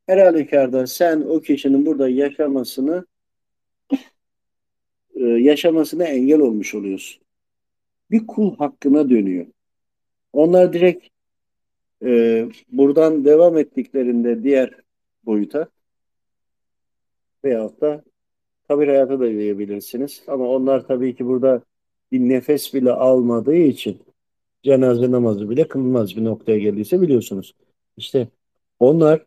[0.05, 3.05] Her halükarda sen o kişinin burada yaşamasını
[5.15, 7.23] e, yaşamasına engel olmuş oluyorsun.
[8.11, 9.45] Bir kul hakkına dönüyor.
[10.33, 11.07] Onlar direkt
[12.05, 14.71] e, buradan devam ettiklerinde diğer
[15.25, 15.67] boyuta
[17.43, 18.03] veyahut da
[18.67, 20.23] kabir hayatı da diyebilirsiniz.
[20.27, 21.61] Ama onlar tabii ki burada
[22.11, 24.01] bir nefes bile almadığı için
[24.63, 27.55] cenaze namazı bile kılınmaz bir noktaya geldiyse biliyorsunuz.
[27.97, 28.27] İşte
[28.79, 29.25] onlar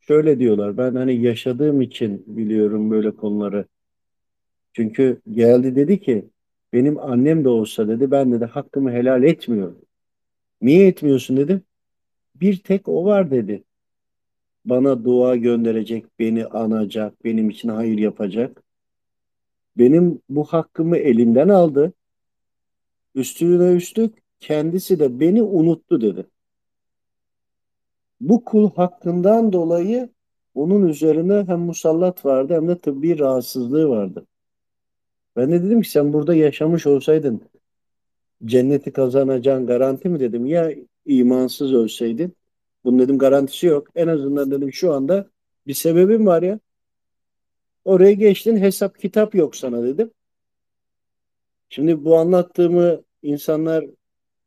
[0.00, 0.76] şöyle diyorlar.
[0.76, 3.64] Ben hani yaşadığım için biliyorum böyle konuları.
[4.72, 6.30] Çünkü geldi dedi ki
[6.72, 9.78] benim annem de olsa dedi ben de hakkımı helal etmiyorum.
[10.62, 11.62] Niye etmiyorsun dedim.
[12.34, 13.63] Bir tek o var dedi.
[14.64, 18.62] Bana dua gönderecek, beni anacak, benim için hayır yapacak.
[19.78, 21.92] Benim bu hakkımı elimden aldı.
[23.14, 26.26] Üstüne üstlük kendisi de beni unuttu dedi.
[28.20, 30.08] Bu kul hakkından dolayı
[30.54, 34.26] onun üzerine hem musallat vardı hem de tıbbi rahatsızlığı vardı.
[35.36, 37.42] Ben de dedim ki sen burada yaşamış olsaydın
[38.44, 40.46] cenneti kazanacağın garanti mi dedim.
[40.46, 40.70] Ya
[41.06, 42.36] imansız ölseydin?
[42.84, 43.88] Bunun dedim garantisi yok.
[43.94, 45.30] En azından dedim şu anda
[45.66, 46.60] bir sebebim var ya.
[47.84, 50.10] Oraya geçtin hesap kitap yok sana dedim.
[51.68, 53.84] Şimdi bu anlattığımı insanlar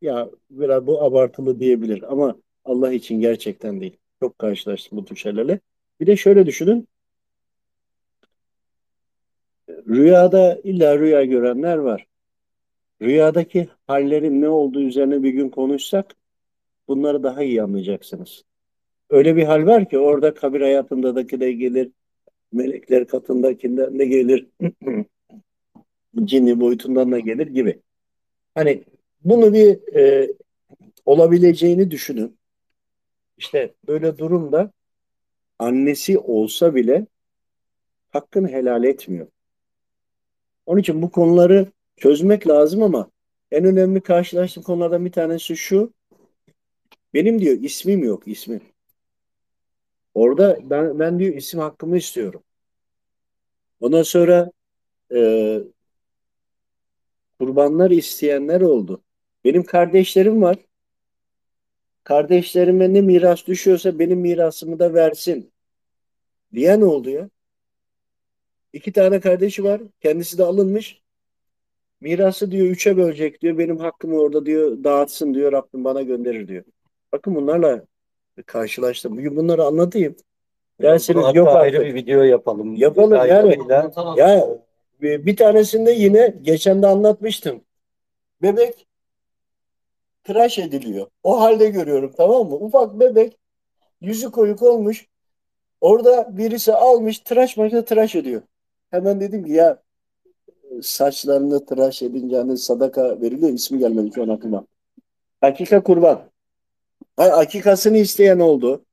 [0.02, 2.36] ya biraz bu abartılı diyebilir ama
[2.66, 3.98] Allah için gerçekten değil.
[4.20, 5.60] Çok karşılaştım bu tür şeylerle.
[6.00, 6.88] Bir de şöyle düşünün.
[9.70, 12.08] Rüyada illa rüya görenler var.
[13.02, 16.16] Rüyadaki hallerin ne olduğu üzerine bir gün konuşsak
[16.88, 18.44] bunları daha iyi anlayacaksınız.
[19.10, 21.92] Öyle bir hal var ki orada kabir hayatındaki de gelir,
[22.52, 24.48] melekler katındakinden de gelir,
[26.24, 27.82] cinni boyutundan da gelir gibi.
[28.56, 28.84] Hani
[29.24, 30.34] bunu bir e,
[31.06, 32.38] olabileceğini düşünün.
[33.38, 34.72] İşte böyle durumda
[35.60, 37.08] annesi olsa bile
[38.10, 39.28] hakkını helal etmiyor.
[40.66, 43.12] Onun için bu konuları çözmek lazım ama
[43.52, 45.94] en önemli karşılaştığım konulardan bir tanesi şu.
[47.18, 48.62] Benim diyor ismim yok ismim.
[50.14, 52.44] Orada ben, ben diyor isim hakkımı istiyorum.
[53.80, 54.52] Ondan sonra
[55.16, 55.60] e,
[57.40, 59.04] kurbanlar isteyenler oldu.
[59.44, 60.58] Benim kardeşlerim var.
[62.04, 65.52] Kardeşlerime ne miras düşüyorsa benim mirasımı da versin.
[66.54, 67.30] Diyen oldu ya.
[68.74, 69.82] İki tane kardeşi var.
[70.02, 71.02] Kendisi de alınmış.
[72.02, 73.58] Mirası diyor üçe bölecek diyor.
[73.58, 75.52] Benim hakkımı orada diyor dağıtsın diyor.
[75.52, 76.64] Rabbim bana gönderir diyor.
[77.12, 77.82] Bakın bunlarla
[78.46, 79.18] karşılaştım.
[79.18, 80.16] Bugün bunları anlatayım.
[80.82, 81.90] Dersiniz Hatta yok ayrı artık.
[81.90, 82.76] bir video yapalım.
[82.76, 83.52] Yapalım yani.
[83.52, 83.92] Detaylarıyla.
[84.18, 84.48] Ya
[85.02, 87.62] bir bir tanesinde yine geçen de anlatmıştım.
[88.42, 88.88] Bebek
[90.24, 91.08] tıraş ediliyor.
[91.24, 92.56] O halde görüyorum tamam mı?
[92.56, 93.38] Ufak bebek
[94.02, 95.08] yüzü koyuk olmuş.
[95.82, 98.42] Orada birisi almış tıraş makinesi tıraş ediyor.
[98.92, 99.82] Hemen dedim ki ya
[100.82, 104.66] saçlarını tıraş edince hani sadaka veriliyor ismi gelmedi şu an aklıma.
[105.42, 106.22] Hakika kurban.
[107.18, 108.86] Hayır, akikasını isteyen oldu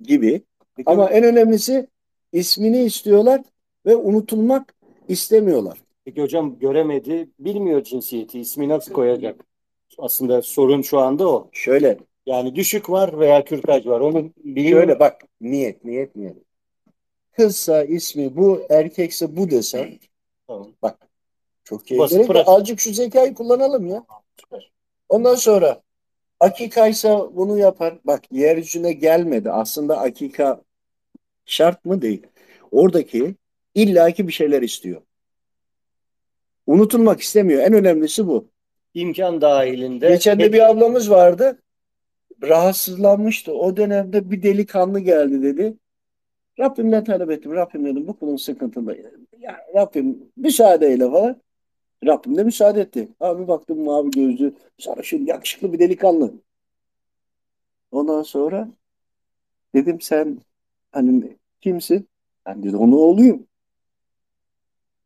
[0.00, 0.42] gibi.
[0.76, 1.86] Peki, Ama en önemlisi
[2.32, 3.40] ismini istiyorlar
[3.86, 4.74] ve unutulmak
[5.08, 5.78] istemiyorlar.
[6.04, 9.44] peki hocam göremedi, bilmiyor cinsiyeti, ismi nasıl koyacak?
[9.98, 11.48] Aslında sorun şu anda o.
[11.52, 14.00] Şöyle, Yani düşük var veya kürtaj var.
[14.00, 14.80] Onu biliyor.
[14.80, 16.36] şöyle bak niyet, niyet, niyet.
[17.32, 19.98] Kızsa ismi bu, erkekse bu desen
[20.46, 20.68] Tamam.
[20.82, 21.08] bak
[21.64, 22.00] çok iyi.
[22.08, 22.48] Gerek.
[22.48, 24.04] Azıcık şu zekayı kullanalım ya.
[25.08, 25.81] Ondan sonra
[26.42, 27.94] akikaysa bunu yapar.
[28.04, 29.50] Bak yeryüzüne gelmedi.
[29.50, 30.62] Aslında akika
[31.46, 32.26] şart mı değil.
[32.70, 33.34] Oradaki
[33.74, 35.02] illaki bir şeyler istiyor.
[36.66, 37.62] Unutulmak istemiyor.
[37.62, 38.48] En önemlisi bu.
[38.94, 40.08] İmkan dahilinde.
[40.08, 41.62] Geçen de bir ablamız vardı.
[42.42, 43.52] Rahatsızlanmıştı.
[43.54, 45.74] O dönemde bir delikanlı geldi dedi.
[46.58, 47.52] Rabbimden talep ettim.
[47.52, 48.94] Rabbim dedim bu kulun sıkıntıda.
[49.38, 51.40] Ya Rabbim müsaade eyle falan.
[52.06, 53.08] Rabbim de müsaade etti.
[53.20, 56.32] Abi baktım mavi gözlü, sarışın, yakışıklı bir delikanlı.
[57.90, 58.68] Ondan sonra
[59.74, 60.38] dedim sen
[60.92, 62.08] hani kimsin?
[62.46, 63.46] Ben dedi onun oğluyum.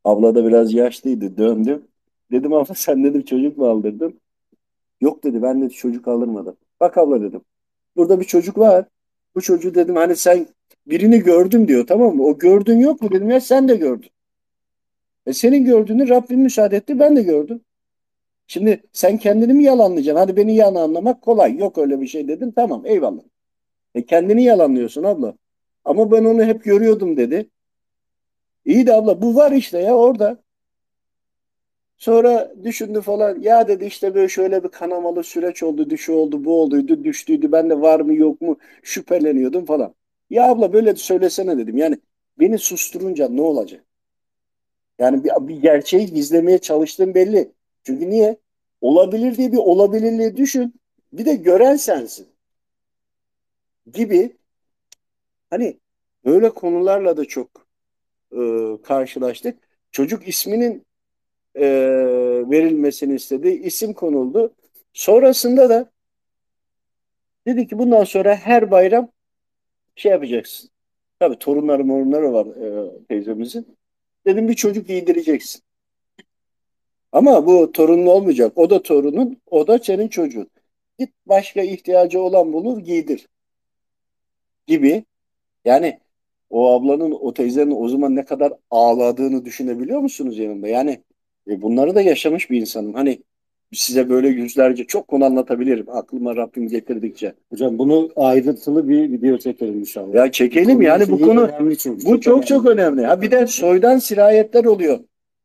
[0.05, 1.36] Abla da biraz yaşlıydı.
[1.36, 1.84] Döndüm.
[2.32, 4.20] Dedim abla sen dedim çocuk mu aldırdın?
[5.01, 6.57] Yok dedi ben dedi çocuk aldırmadım.
[6.80, 7.40] Bak abla dedim.
[7.97, 8.84] Burada bir çocuk var.
[9.34, 10.47] Bu çocuğu dedim hani sen
[10.86, 12.24] birini gördüm diyor tamam mı?
[12.24, 14.11] O gördün yok mu dedim ya sen de gördün.
[15.27, 17.61] E senin gördüğünü Rabbim müsaade etti ben de gördüm.
[18.47, 20.20] Şimdi sen kendini mi yalanlayacaksın?
[20.20, 21.57] Hadi beni yalan anlamak kolay.
[21.59, 22.53] Yok öyle bir şey dedim.
[22.57, 23.22] Tamam eyvallah.
[23.95, 25.35] E kendini yalanlıyorsun abla.
[25.85, 27.51] Ama ben onu hep görüyordum dedi.
[28.64, 30.43] İyi de abla bu var işte ya orada.
[31.97, 33.41] Sonra düşündü falan.
[33.41, 37.53] Ya dedi işte böyle şöyle bir kanamalı süreç oldu, düşü oldu, bu olduydu, düştüydü.
[37.53, 39.95] Ben de var mı yok mu şüpheleniyordum falan.
[40.31, 41.77] Ya abla böyle de söylesene dedim.
[41.77, 41.99] Yani
[42.41, 43.85] beni susturunca ne olacak?
[44.99, 47.53] Yani bir, bir gerçeği gizlemeye çalıştığım belli.
[47.84, 48.36] Çünkü niye?
[48.80, 50.80] Olabilir diye bir olabilirliği düşün.
[51.12, 52.28] Bir de gören sensin.
[53.92, 54.36] Gibi.
[55.51, 55.80] Hani
[56.24, 57.66] böyle konularla da çok
[58.32, 58.38] e,
[58.82, 59.59] karşılaştık.
[59.90, 60.86] Çocuk isminin
[61.55, 61.66] e,
[62.51, 63.49] verilmesini istedi.
[63.49, 64.55] İsim konuldu.
[64.92, 65.90] Sonrasında da
[67.47, 69.11] dedi ki bundan sonra her bayram
[69.97, 70.70] şey yapacaksın.
[71.18, 73.76] Tabii torunları morunları var e, teyzemizin.
[74.27, 75.62] Dedim bir çocuk giydireceksin.
[77.12, 78.53] Ama bu torunun olmayacak.
[78.59, 80.51] O da torunun, o da senin çocuğun.
[80.99, 83.29] Git başka ihtiyacı olan bulur giydir.
[84.66, 85.05] Gibi.
[85.64, 86.01] Yani
[86.51, 90.68] o ablanın, o teyzenin o zaman ne kadar ağladığını düşünebiliyor musunuz yanında?
[90.68, 91.03] Yani
[91.49, 92.95] e, bunları da yaşamış bir insanım.
[92.95, 93.22] Hani
[93.73, 95.87] size böyle yüzlerce çok konu anlatabilirim.
[95.89, 97.35] Aklıma Rabbim getirdikçe.
[97.51, 100.14] Hocam bunu ayrıntılı bir video çekelim inşallah.
[100.14, 102.07] Ya çekelim yani bu konu önemli çünkü.
[102.07, 103.07] bu çok çok önemli.
[103.07, 104.99] Ha bir de soydan sirayetler oluyor.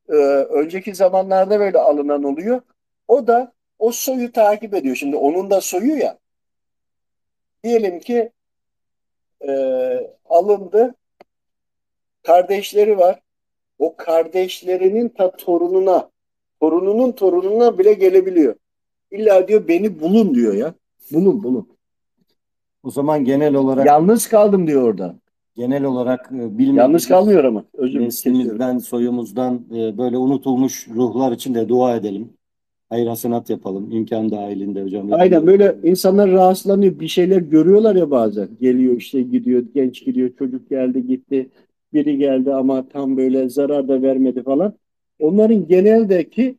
[0.10, 0.14] Ee,
[0.50, 2.62] önceki zamanlarda böyle alınan oluyor.
[3.08, 4.96] O da o soyu takip ediyor.
[4.96, 6.18] Şimdi onun da soyu ya.
[7.64, 8.32] Diyelim ki
[9.48, 9.52] e,
[10.26, 10.96] alındı.
[12.24, 13.20] Kardeşleri var.
[13.80, 16.10] O kardeşlerinin ta torununa,
[16.62, 18.56] torununun torununa bile gelebiliyor.
[19.12, 20.74] İlla diyor beni bulun diyor ya.
[21.12, 21.68] Bulun bulun.
[22.84, 25.16] O zaman genel olarak Yalnız kaldım diyor orada.
[25.56, 27.64] genel olarak e, bilmediğimiz Yalnız kalmıyor ama.
[27.74, 32.30] Özür neslimizden, soyumuzdan e, böyle unutulmuş ruhlar için de dua edelim.
[32.90, 33.92] Hayır hasenat yapalım.
[33.92, 35.08] imkan dahilinde hocam.
[35.12, 37.00] Aynen böyle insanlar rahatsızlanıyor.
[37.00, 38.48] Bir şeyler görüyorlar ya bazen.
[38.62, 41.50] Geliyor işte gidiyor, genç gidiyor, çocuk geldi gitti.
[41.94, 44.74] Biri geldi ama tam böyle zarar da vermedi falan.
[45.22, 46.58] Onların geneldeki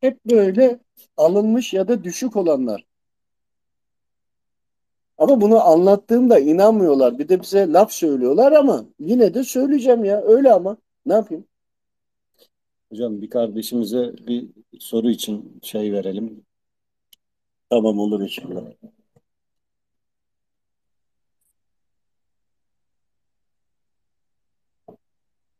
[0.00, 0.78] hep böyle
[1.16, 2.86] alınmış ya da düşük olanlar.
[5.18, 7.18] Ama bunu anlattığımda inanmıyorlar.
[7.18, 10.22] Bir de bize laf söylüyorlar ama yine de söyleyeceğim ya.
[10.22, 10.76] Öyle ama.
[11.06, 11.46] Ne yapayım?
[12.90, 14.48] Hocam bir kardeşimize bir
[14.80, 16.44] soru için şey verelim.
[17.70, 18.62] Tamam olur inşallah.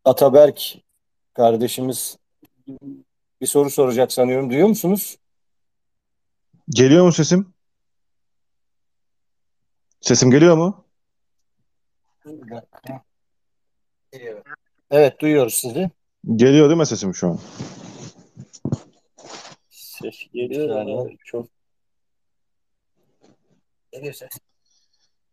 [0.04, 0.78] Ataberk
[1.34, 2.21] kardeşimiz
[3.40, 4.50] bir soru soracak sanıyorum.
[4.50, 5.18] Duyuyor musunuz?
[6.68, 7.54] Geliyor mu sesim?
[10.00, 10.84] Sesim geliyor mu?
[14.90, 15.90] Evet duyuyoruz sizi.
[16.36, 17.38] Geliyor değil mi sesim şu an?
[19.70, 21.16] Ses geliyor Yani.
[21.24, 21.46] çok.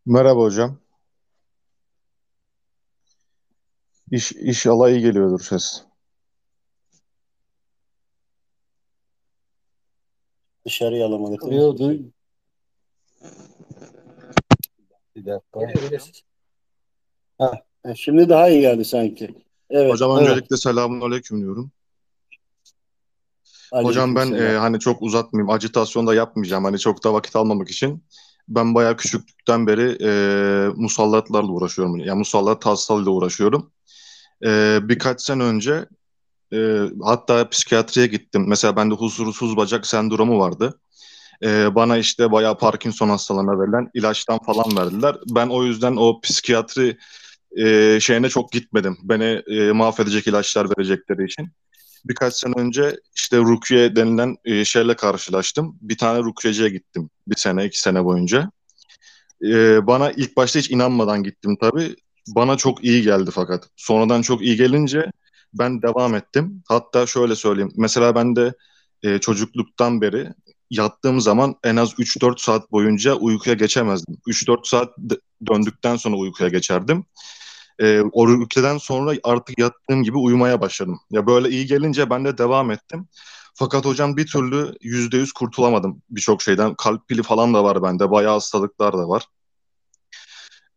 [0.05, 0.77] Merhaba hocam.
[4.11, 5.83] İş, inşallah iyi geliyordur ses.
[10.69, 11.41] Dışarıya alamadık.
[11.41, 11.99] Duyuyor, duy.
[15.15, 15.59] Bir dakika.
[17.37, 17.53] Ha,
[17.95, 19.35] Şimdi daha iyi geldi sanki.
[19.69, 19.93] Evet.
[19.93, 20.29] Hocam evet.
[20.29, 21.71] öncelikle selamun aleyküm diyorum.
[23.71, 26.63] Hocam ben e, hani çok uzatmayayım, acitasyon da yapmayacağım.
[26.63, 28.03] Hani çok da vakit almamak için.
[28.47, 30.11] Ben bayağı küçüklükten beri e,
[30.75, 31.97] musallatlarla uğraşıyorum.
[31.97, 33.71] Yani musallat hastalığıyla uğraşıyorum.
[34.45, 35.85] E, birkaç sene önce
[36.53, 38.45] e, hatta psikiyatriye gittim.
[38.47, 40.79] Mesela bende huzursuz bacak sendromu vardı.
[41.43, 45.15] E, bana işte bayağı Parkinson hastalığına verilen ilaçtan falan verdiler.
[45.29, 46.97] Ben o yüzden o psikiyatri
[47.57, 48.97] e, şeyine çok gitmedim.
[49.03, 51.49] Beni e, mahvedecek ilaçlar verecekleri için.
[52.05, 55.77] Birkaç sene önce işte Rukiye denilen e, şeyle karşılaştım.
[55.81, 57.09] Bir tane Rukiye'ciye gittim.
[57.27, 58.51] Bir sene, iki sene boyunca.
[59.43, 61.95] E, bana ilk başta hiç inanmadan gittim tabii.
[62.35, 63.69] Bana çok iyi geldi fakat.
[63.75, 65.11] Sonradan çok iyi gelince
[65.53, 66.63] ben devam ettim.
[66.67, 67.71] Hatta şöyle söyleyeyim.
[67.77, 68.53] Mesela ben de
[69.03, 70.33] e, çocukluktan beri
[70.69, 74.17] yattığım zaman en az 3-4 saat boyunca uykuya geçemezdim.
[74.27, 74.95] 3-4 saat
[75.47, 77.05] döndükten sonra uykuya geçerdim.
[77.79, 80.99] E, o ülkeden sonra artık yattığım gibi uyumaya başladım.
[81.11, 83.07] Ya böyle iyi gelince ben de devam ettim.
[83.55, 86.75] Fakat hocam bir türlü yüzde yüz kurtulamadım birçok şeyden.
[86.75, 88.11] Kalp pili falan da var bende.
[88.11, 89.25] Bayağı hastalıklar da var.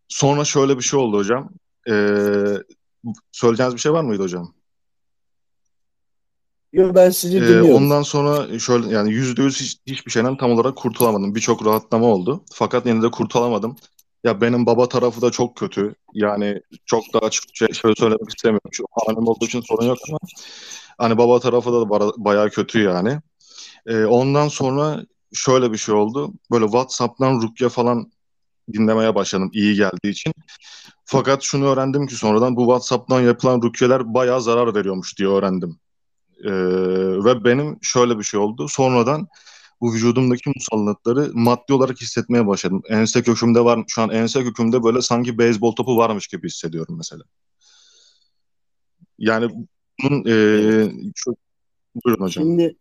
[0.08, 1.50] Sonra şöyle bir şey oldu hocam.
[1.88, 2.58] Ee,
[3.32, 4.54] söyleyeceğiniz bir şey var mıydı hocam?
[6.72, 7.70] Yok ben sizi Ee, dinliyorum.
[7.70, 11.34] ondan sonra şöyle yani yüzde yüz hiç, hiçbir şeyden tam olarak kurtulamadım.
[11.34, 12.44] Birçok rahatlama oldu.
[12.52, 13.76] Fakat yine de kurtulamadım.
[14.24, 15.94] Ya benim baba tarafı da çok kötü.
[16.14, 18.70] Yani çok da açık şey, şöyle söylemek istemiyorum.
[18.72, 20.18] Şu hanım olduğu için sorun yok ama
[20.98, 23.18] hani baba tarafı da bara- bayağı kötü yani.
[23.86, 25.04] Ee, ondan sonra
[25.34, 26.32] şöyle bir şey oldu.
[26.50, 28.12] Böyle WhatsApp'tan Rukiye falan
[28.72, 30.32] dinlemeye başladım iyi geldiği için.
[31.04, 35.78] Fakat şunu öğrendim ki sonradan bu WhatsApp'tan yapılan rukiyeler bayağı zarar veriyormuş diye öğrendim.
[36.44, 36.50] Ee,
[37.24, 38.68] ve benim şöyle bir şey oldu.
[38.68, 39.28] Sonradan
[39.80, 42.82] bu vücudumdaki musallatları maddi olarak hissetmeye başladım.
[42.88, 47.22] Ense kökümde var, şu an ense kökümde böyle sanki beyzbol topu varmış gibi hissediyorum mesela.
[49.18, 49.66] Yani
[50.02, 50.32] bunun e,
[51.14, 51.36] şu,
[52.04, 52.44] buyurun hocam.
[52.44, 52.76] Şimdi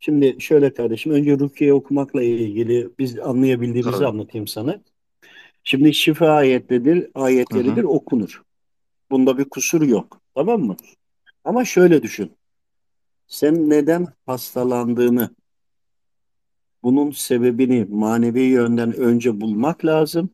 [0.00, 4.06] şimdi şöyle kardeşim önce Rukiye okumakla ilgili biz anlayabildiğimizi Tabii.
[4.06, 4.80] anlatayım sana.
[5.64, 8.42] Şimdi şifa ayetledir, ayetleridir okunur.
[9.10, 10.20] Bunda bir kusur yok.
[10.34, 10.76] Tamam mı?
[11.44, 12.32] Ama şöyle düşün.
[13.26, 15.30] Sen neden hastalandığını,
[16.82, 20.30] bunun sebebini manevi yönden önce bulmak lazım.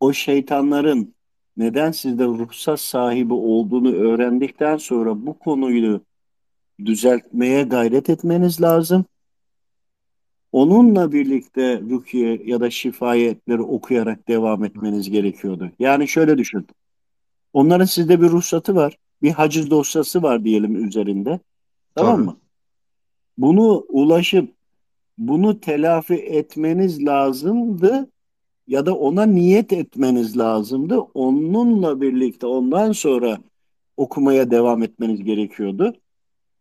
[0.00, 1.14] O şeytanların
[1.56, 6.00] neden sizde ruhsat sahibi olduğunu öğrendikten sonra bu konuyu
[6.84, 9.04] düzeltmeye gayret etmeniz lazım.
[10.52, 15.70] Onunla birlikte rukiye ya da şifayetleri okuyarak devam etmeniz gerekiyordu.
[15.78, 16.66] Yani şöyle düşün.
[17.54, 18.98] Onların sizde bir ruhsatı var.
[19.22, 21.40] Bir haciz dosyası var diyelim üzerinde.
[21.94, 22.24] Tamam Tabii.
[22.24, 22.36] mı?
[23.38, 24.50] Bunu ulaşıp
[25.18, 28.10] bunu telafi etmeniz lazımdı
[28.66, 30.98] ya da ona niyet etmeniz lazımdı.
[30.98, 33.38] Onunla birlikte ondan sonra
[33.96, 35.94] okumaya devam etmeniz gerekiyordu.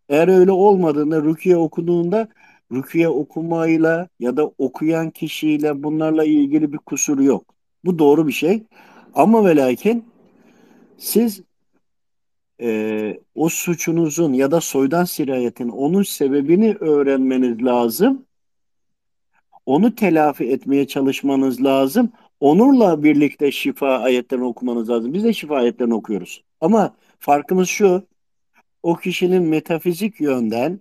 [0.09, 2.27] Eğer öyle olmadığında rukiye okuduğunda
[2.71, 7.45] rukiye okumayla ya da okuyan kişiyle bunlarla ilgili bir kusur yok.
[7.85, 8.63] Bu doğru bir şey.
[9.15, 10.05] Ama ve lakin
[11.03, 11.41] siz
[12.61, 18.25] e, o suçunuzun ya da soydan sirayetin onun sebebini öğrenmeniz lazım.
[19.65, 22.11] Onu telafi etmeye çalışmanız lazım.
[22.39, 25.13] Onunla birlikte şifa ayetlerini okumanız lazım.
[25.13, 26.43] Biz de şifa ayetlerini okuyoruz.
[26.61, 28.03] Ama farkımız şu.
[28.83, 30.79] O kişinin metafizik yönden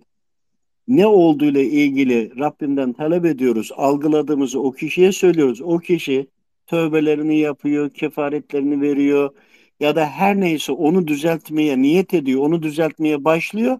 [0.87, 3.71] ne olduğuyla ilgili Rabbimden talep ediyoruz.
[3.75, 5.61] Algıladığımızı o kişiye söylüyoruz.
[5.61, 6.27] O kişi
[6.67, 9.33] tövbelerini yapıyor, kefaretlerini veriyor
[9.83, 13.79] ya da her neyse onu düzeltmeye niyet ediyor, onu düzeltmeye başlıyor.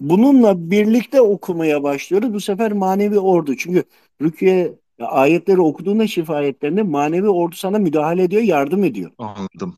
[0.00, 2.34] Bununla birlikte okumaya başlıyoruz.
[2.34, 3.56] Bu sefer manevi ordu.
[3.56, 3.84] Çünkü
[4.22, 9.10] Rukiye ayetleri okuduğunda şifa ayetlerinde manevi ordu sana müdahale ediyor, yardım ediyor.
[9.18, 9.76] Anladım.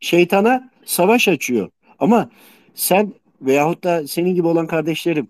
[0.00, 1.70] Şeytana savaş açıyor.
[1.98, 2.30] Ama
[2.74, 5.28] sen veyahut da senin gibi olan kardeşlerim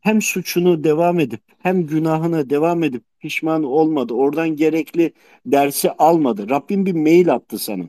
[0.00, 4.14] hem suçunu devam edip hem günahını devam edip pişman olmadı.
[4.14, 5.12] Oradan gerekli
[5.46, 6.50] dersi almadı.
[6.50, 7.84] Rabbim bir mail attı sana.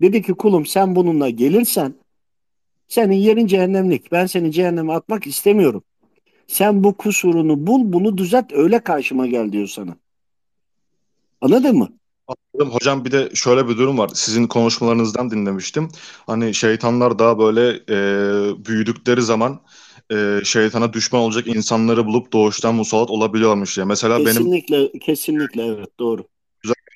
[0.00, 1.94] Dedi ki kulum sen bununla gelirsen
[2.88, 4.12] senin yerin cehennemlik.
[4.12, 5.82] Ben seni cehenneme atmak istemiyorum.
[6.46, 9.96] Sen bu kusurunu bul, bunu düzelt, öyle karşıma gel diyor sana.
[11.40, 11.88] Anladın mı?
[12.26, 12.74] Anladım.
[12.74, 14.10] Hocam bir de şöyle bir durum var.
[14.14, 15.88] Sizin konuşmalarınızdan dinlemiştim.
[16.26, 17.96] Hani şeytanlar daha böyle e,
[18.64, 19.60] büyüdükleri zaman
[20.12, 23.86] e, şeytana düşman olacak insanları bulup doğuştan musallat olabiliyormuş diye.
[23.86, 26.24] Mesela benim Kesinlikle, kesinlikle evet doğru.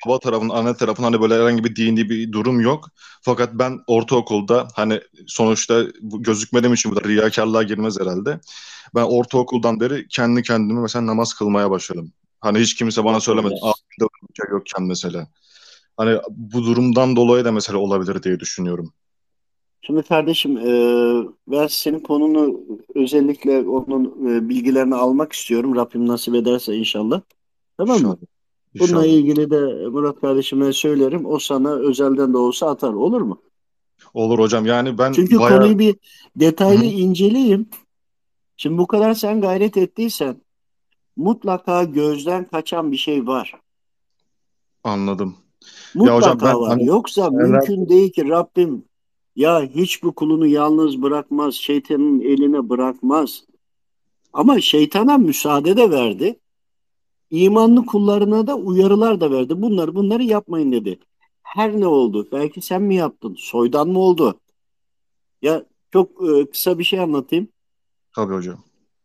[0.06, 2.88] Baba tarafın, anne tarafın hani böyle herhangi bir dini bir durum yok.
[3.22, 8.40] Fakat ben ortaokulda hani sonuçta gözükmediğim için bu da riyakarlığa girmez herhalde.
[8.94, 12.12] Ben ortaokuldan beri kendi kendime mesela namaz kılmaya başladım.
[12.40, 13.54] Hani hiç kimse bana söylemedi.
[13.54, 15.28] Bir şey yokken mesela.
[15.96, 18.92] Hani bu durumdan dolayı da mesela olabilir diye düşünüyorum.
[19.82, 20.70] Şimdi kardeşim e,
[21.48, 22.60] ben senin konunu
[22.94, 25.76] özellikle onun e, bilgilerini almak istiyorum.
[25.76, 27.20] Rabbim nasip ederse inşallah.
[27.76, 28.18] Tamam mı?
[28.74, 29.04] Bununla İnşallah.
[29.04, 31.26] ilgili de Murat kardeşime söylerim.
[31.26, 32.92] O sana özelden de olsa atar.
[32.92, 33.42] Olur mu?
[34.14, 34.66] Olur hocam.
[34.66, 35.96] Yani ben Çünkü bayağı konuyu bir
[36.36, 36.90] detaylı Hı hı.
[36.90, 37.66] inceleyeyim.
[38.56, 40.36] Şimdi bu kadar sen gayret ettiysen
[41.16, 43.52] mutlaka gözden kaçan bir şey var.
[44.84, 45.36] anladım.
[45.94, 46.68] Mutlaka hocam ben var.
[46.68, 48.84] hani Yoksa seneler- mümkün değil ki Rabbim
[49.36, 53.44] ya hiçbir kulunu yalnız bırakmaz, şeytanın eline bırakmaz.
[54.32, 56.38] Ama şeytana müsaade de verdi.
[57.30, 59.62] İmanlı kullarına da uyarılar da verdi.
[59.62, 60.98] Bunları bunları yapmayın dedi.
[61.42, 62.28] Her ne oldu?
[62.32, 63.36] Belki sen mi yaptın?
[63.38, 64.40] Soydan mı oldu?
[65.42, 67.48] Ya çok e, kısa bir şey anlatayım.
[68.14, 68.58] Tabii hocam.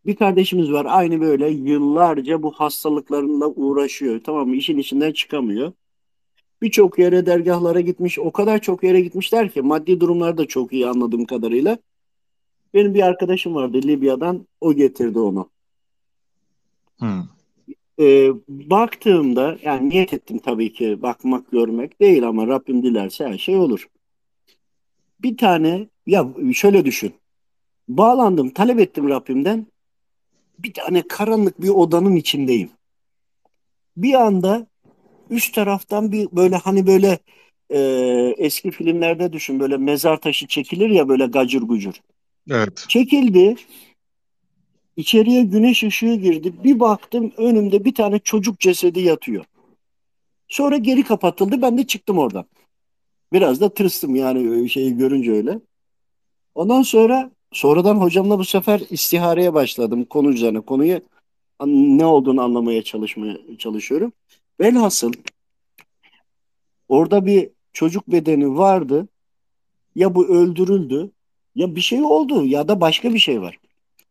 [0.05, 4.21] Bir kardeşimiz var aynı böyle yıllarca bu hastalıklarla uğraşıyor.
[4.23, 4.55] Tamam mı?
[4.55, 5.71] İşin içinden çıkamıyor.
[6.61, 8.19] Birçok yere dergahlara gitmiş.
[8.19, 11.77] O kadar çok yere gitmişler ki maddi durumları da çok iyi anladığım kadarıyla.
[12.73, 14.47] Benim bir arkadaşım vardı Libya'dan.
[14.61, 15.49] O getirdi onu.
[16.99, 17.23] Hı.
[17.99, 23.55] Ee, baktığımda yani niyet ettim tabii ki bakmak görmek değil ama Rabbim dilerse her şey
[23.55, 23.87] olur.
[25.19, 27.13] Bir tane ya şöyle düşün.
[27.87, 29.67] Bağlandım talep ettim Rabbimden.
[30.59, 32.69] Bir tane karanlık bir odanın içindeyim.
[33.97, 34.67] Bir anda
[35.29, 37.19] üst taraftan bir böyle hani böyle
[37.69, 37.79] e,
[38.37, 41.93] eski filmlerde düşün böyle mezar taşı çekilir ya böyle gacır gucur.
[42.51, 42.85] Evet.
[42.87, 43.55] Çekildi.
[44.97, 46.63] İçeriye güneş ışığı girdi.
[46.63, 49.45] Bir baktım önümde bir tane çocuk cesedi yatıyor.
[50.47, 51.61] Sonra geri kapatıldı.
[51.61, 52.45] Ben de çıktım oradan.
[53.33, 55.59] Biraz da tırstım yani şeyi görünce öyle.
[56.55, 60.59] Ondan sonra sonradan hocamla bu sefer istihareye başladım konu üzerine.
[60.59, 61.01] Konuyu
[61.65, 64.13] ne olduğunu anlamaya çalışmaya çalışıyorum.
[64.59, 65.13] Velhasıl
[66.89, 69.07] orada bir çocuk bedeni vardı.
[69.95, 71.11] Ya bu öldürüldü
[71.55, 73.59] ya bir şey oldu ya da başka bir şey var.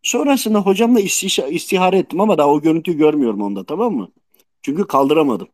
[0.03, 4.09] Sonrasında hocamla istiş- istihare ettim ama daha o görüntüyü görmüyorum onda tamam mı?
[4.63, 5.49] Çünkü kaldıramadım.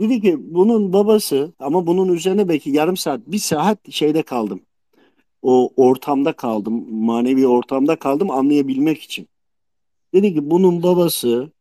[0.00, 4.60] Dedi ki bunun babası ama bunun üzerine belki yarım saat, bir saat şeyde kaldım.
[5.42, 9.28] O ortamda kaldım, manevi ortamda kaldım anlayabilmek için.
[10.14, 11.52] Dedi ki bunun babası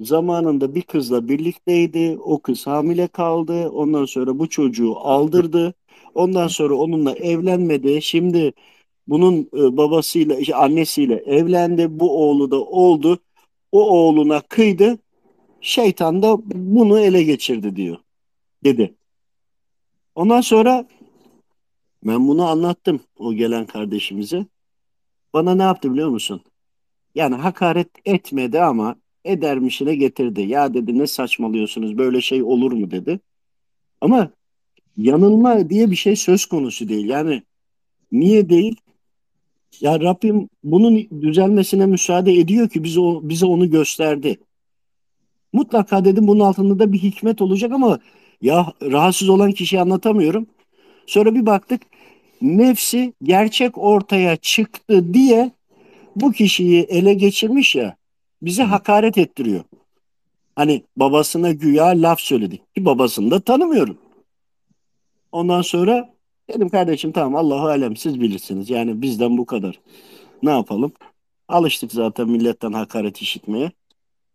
[0.00, 2.18] zamanında bir kızla birlikteydi.
[2.24, 3.68] O kız hamile kaldı.
[3.68, 5.74] Ondan sonra bu çocuğu aldırdı.
[6.14, 8.02] Ondan sonra onunla evlenmedi.
[8.02, 8.52] Şimdi
[9.06, 12.00] bunun e, babasıyla, annesiyle evlendi.
[12.00, 13.18] Bu oğlu da oldu.
[13.72, 14.98] O oğluna kıydı.
[15.60, 17.96] Şeytan da bunu ele geçirdi diyor.
[18.64, 18.94] Dedi.
[20.14, 20.86] Ondan sonra
[22.04, 24.46] ben bunu anlattım o gelen kardeşimize.
[25.32, 26.42] Bana ne yaptı biliyor musun?
[27.14, 30.40] Yani hakaret etmedi ama edermişine getirdi.
[30.40, 33.20] Ya dedi ne saçmalıyorsunuz böyle şey olur mu dedi.
[34.00, 34.30] Ama
[34.96, 37.08] yanılma diye bir şey söz konusu değil.
[37.08, 37.42] Yani
[38.12, 38.76] niye değil?
[39.80, 44.38] Ya Rabbim bunun düzelmesine müsaade ediyor ki bize, o, bize onu gösterdi.
[45.52, 47.98] Mutlaka dedim bunun altında da bir hikmet olacak ama
[48.42, 50.46] ya rahatsız olan kişiyi anlatamıyorum.
[51.06, 51.82] Sonra bir baktık
[52.42, 55.50] nefsi gerçek ortaya çıktı diye
[56.16, 57.96] bu kişiyi ele geçirmiş ya
[58.42, 59.64] bize hakaret ettiriyor.
[60.56, 63.98] Hani babasına güya laf söyledik ki babasını da tanımıyorum.
[65.32, 66.13] Ondan sonra
[66.50, 68.70] dedim kardeşim tamam Allahu alem siz bilirsiniz.
[68.70, 69.80] Yani bizden bu kadar.
[70.42, 70.92] Ne yapalım?
[71.48, 73.72] Alıştık zaten milletten hakaret işitmeye.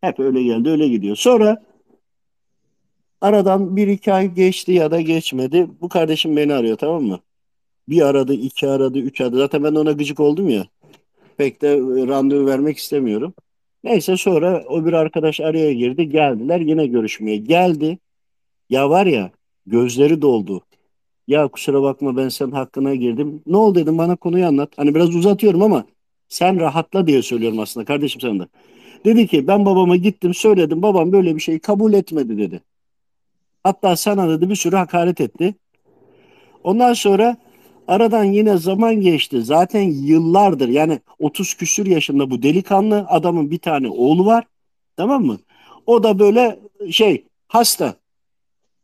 [0.01, 1.15] Hep öyle geldi öyle gidiyor.
[1.15, 1.63] Sonra
[3.21, 5.67] aradan bir iki ay geçti ya da geçmedi.
[5.81, 7.19] Bu kardeşim beni arıyor tamam mı?
[7.89, 9.37] Bir aradı, iki aradı, üç aradı.
[9.37, 10.67] Zaten ben ona gıcık oldum ya.
[11.37, 13.33] Pek de e, randevu vermek istemiyorum.
[13.83, 16.09] Neyse sonra o bir arkadaş araya girdi.
[16.09, 17.37] Geldiler yine görüşmeye.
[17.37, 17.97] Geldi.
[18.69, 19.31] Ya var ya
[19.65, 20.61] gözleri doldu.
[21.29, 23.41] Ya kusura bakma ben senin hakkına girdim.
[23.47, 24.69] Ne oldu dedim bana konuyu anlat.
[24.77, 25.85] Hani biraz uzatıyorum ama
[26.27, 28.47] sen rahatla diye söylüyorum aslında kardeşim sana da.
[29.05, 30.81] Dedi ki ben babama gittim söyledim.
[30.81, 32.61] Babam böyle bir şeyi kabul etmedi dedi.
[33.63, 35.55] Hatta sana dedi bir sürü hakaret etti.
[36.63, 37.37] Ondan sonra
[37.87, 39.41] aradan yine zaman geçti.
[39.41, 44.45] Zaten yıllardır yani 30 küsür yaşında bu delikanlı adamın bir tane oğlu var.
[44.97, 45.37] Tamam mı?
[45.85, 46.59] O da böyle
[46.91, 47.98] şey hasta.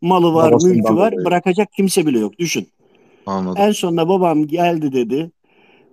[0.02, 1.12] Malı var, Babasından mülkü var.
[1.12, 1.26] dolayı.
[1.26, 2.40] Bırakacak kimse bile yok.
[2.40, 2.68] Düşün.
[3.26, 3.62] Anladım.
[3.62, 5.32] En sonunda babam geldi dedi.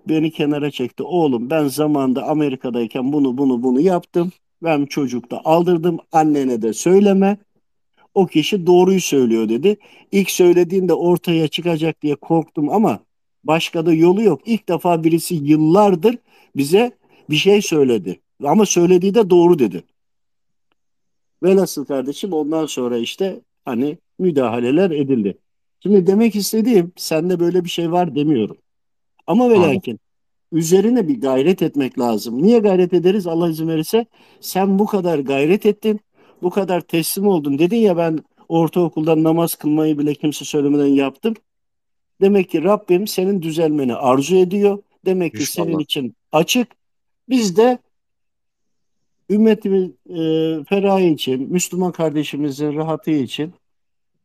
[0.09, 1.03] Beni kenara çekti.
[1.03, 4.31] Oğlum ben zamanında Amerika'dayken bunu bunu bunu yaptım.
[4.63, 5.97] Ben çocukta aldırdım.
[6.11, 7.37] Annene de söyleme.
[8.15, 9.77] O kişi doğruyu söylüyor dedi.
[10.11, 12.99] İlk söylediğinde ortaya çıkacak diye korktum ama
[13.43, 14.41] başka da yolu yok.
[14.45, 16.17] İlk defa birisi yıllardır
[16.55, 16.91] bize
[17.29, 18.19] bir şey söyledi.
[18.43, 19.83] Ama söylediği de doğru dedi.
[21.43, 25.37] Velhasıl kardeşim ondan sonra işte hani müdahaleler edildi.
[25.79, 28.57] Şimdi demek istediğim sende böyle bir şey var demiyorum.
[29.27, 29.99] Ama ve lakin
[30.51, 32.43] üzerine bir gayret etmek lazım.
[32.43, 34.05] Niye gayret ederiz Allah izin verirse?
[34.39, 35.99] Sen bu kadar gayret ettin,
[36.41, 37.59] bu kadar teslim oldun.
[37.59, 41.33] Dedin ya ben ortaokulda namaz kılmayı bile kimse söylemeden yaptım.
[42.21, 44.83] Demek ki Rabbim senin düzelmeni arzu ediyor.
[45.05, 45.67] Demek ki İnşallah.
[45.67, 46.67] senin için açık.
[47.29, 47.77] Biz de
[49.29, 53.53] ümmetimiz e, ferahı için, Müslüman kardeşimizin rahatı için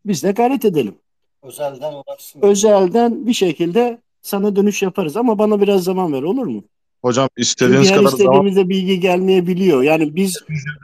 [0.05, 0.95] biz de gayret edelim.
[1.43, 2.43] Özelden ulaşsın.
[2.43, 6.65] Özelden bir şekilde sana dönüş yaparız ama bana biraz zaman ver olur mu?
[7.03, 9.83] Hocam Çünkü istediğiniz her kadar zaman istediğimizde bilgi gelmeyebiliyor.
[9.83, 10.39] Yani biz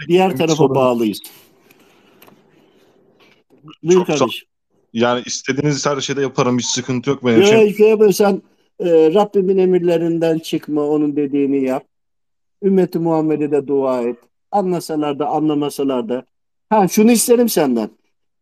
[0.08, 0.74] diğer tarafa sorun.
[0.74, 1.18] bağlıyız.
[3.82, 4.48] Buyur Çok kardeşim.
[4.92, 6.58] yani istediğiniz her şeyde yaparım.
[6.58, 7.54] Hiç sıkıntı yok benim için.
[7.54, 8.42] Böyle şey yapıyorsan
[8.80, 11.84] e, Rabbimin emirlerinden çıkma, onun dediğini yap.
[12.64, 14.16] Ümmeti Muhammed'e de dua et.
[14.50, 16.24] Anlasalar da anlamasalar da.
[16.70, 17.90] Ha şunu isterim senden.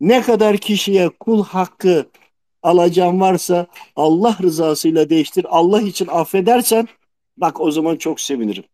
[0.00, 2.06] Ne kadar kişiye kul hakkı
[2.62, 3.66] alacağın varsa
[3.96, 5.46] Allah rızasıyla değiştir.
[5.48, 6.88] Allah için affedersen
[7.36, 8.64] bak o zaman çok sevinirim.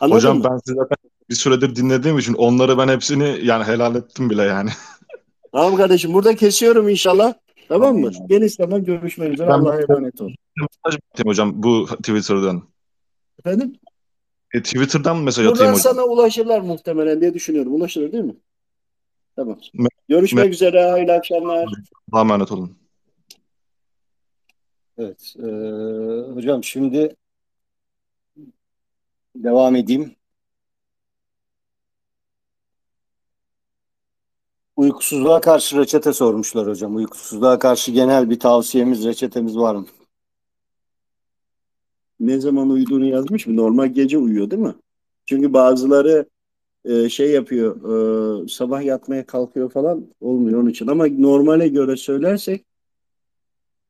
[0.00, 0.44] Anladın Hocam mı?
[0.44, 0.96] ben sizi zaten
[1.30, 4.70] bir süredir dinlediğim için onları ben hepsini yani helal ettim bile yani.
[5.52, 7.34] Tamam kardeşim burada kesiyorum inşallah.
[7.68, 8.10] Tamam mı?
[8.28, 9.52] Geniş zaman görüşmek üzere.
[9.52, 10.30] Allah'a emanet ol.
[10.56, 12.71] Mesaj mı atayım hocam bu Twitter'dan.
[13.46, 13.76] Efendim?
[14.54, 15.92] E, Twitter'dan mı mesaj Buradan atayım hocam?
[15.94, 17.74] sana ulaşırlar muhtemelen diye düşünüyorum.
[17.74, 18.36] Ulaşılır değil mi?
[19.36, 19.58] Tamam.
[19.74, 20.90] Me- Görüşmek me- üzere.
[20.90, 21.68] Hayırlı akşamlar.
[22.12, 22.78] Allah'a emanet olun.
[24.98, 25.34] Evet.
[25.38, 25.42] e,
[26.34, 27.16] hocam şimdi
[29.36, 30.16] devam edeyim.
[34.76, 36.96] Uykusuzluğa karşı reçete sormuşlar hocam.
[36.96, 39.86] Uykusuzluğa karşı genel bir tavsiyemiz, reçetemiz var mı?
[42.22, 43.56] Ne zaman uyuduğunu yazmış mı?
[43.56, 44.74] Normal gece uyuyor değil mi?
[45.26, 46.26] Çünkü bazıları
[46.84, 47.76] e, şey yapıyor.
[48.44, 50.06] e, sabah yatmaya kalkıyor falan.
[50.20, 50.86] Olmuyor onun için.
[50.86, 52.64] Ama normale göre söylersek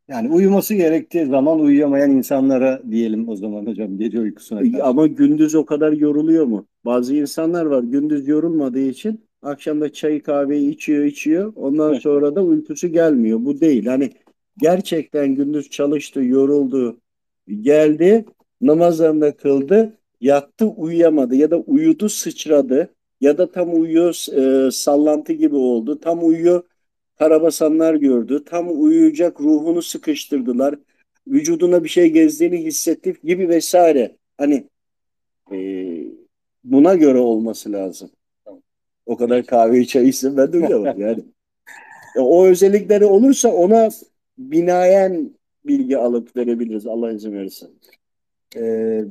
[0.08, 4.84] Yani uyuması gerektiği zaman uyuyamayan insanlara diyelim o zaman hocam gece uykusuna karşı.
[4.84, 6.66] ama gündüz o kadar yoruluyor mu?
[6.84, 11.52] Bazı insanlar var gündüz yorulmadığı için akşam da çayı kahveyi içiyor içiyor.
[11.56, 13.44] Ondan sonra da uykusu gelmiyor.
[13.44, 13.86] Bu değil.
[13.86, 14.10] Hani
[14.58, 17.00] gerçekten gündüz çalıştı, yoruldu,
[17.48, 18.24] geldi,
[18.60, 24.26] namazlarını kıldı, yattı, uyuyamadı ya da uyudu, sıçradı ya da tam uyuyor,
[24.66, 26.00] e, sallantı gibi oldu.
[26.00, 26.62] Tam uyuyor,
[27.18, 28.44] karabasanlar gördü.
[28.44, 30.74] Tam uyuyacak ruhunu sıkıştırdılar.
[31.26, 34.16] Vücuduna bir şey gezdiğini hissetti gibi vesaire.
[34.38, 34.68] Hani
[35.52, 35.56] e,
[36.64, 38.10] buna göre olması lazım.
[39.06, 41.24] O kadar kahve çay içsem ben de uyuyamam yani.
[42.16, 43.88] O özellikleri olursa ona
[44.38, 45.30] binaen
[45.64, 47.66] bilgi alıp verebiliriz Allah izin verirse.
[48.56, 49.04] Ee,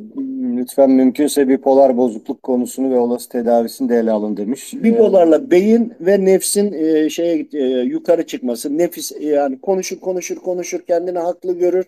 [0.57, 4.73] lütfen mümkünse bipolar bozukluk konusunu ve olası tedavisini de ele alın demiş.
[4.73, 8.77] Bipolarla beyin ve nefsin e, şeye e, yukarı çıkması.
[8.77, 11.85] Nefis e, yani konuşur konuşur konuşur kendini haklı görür.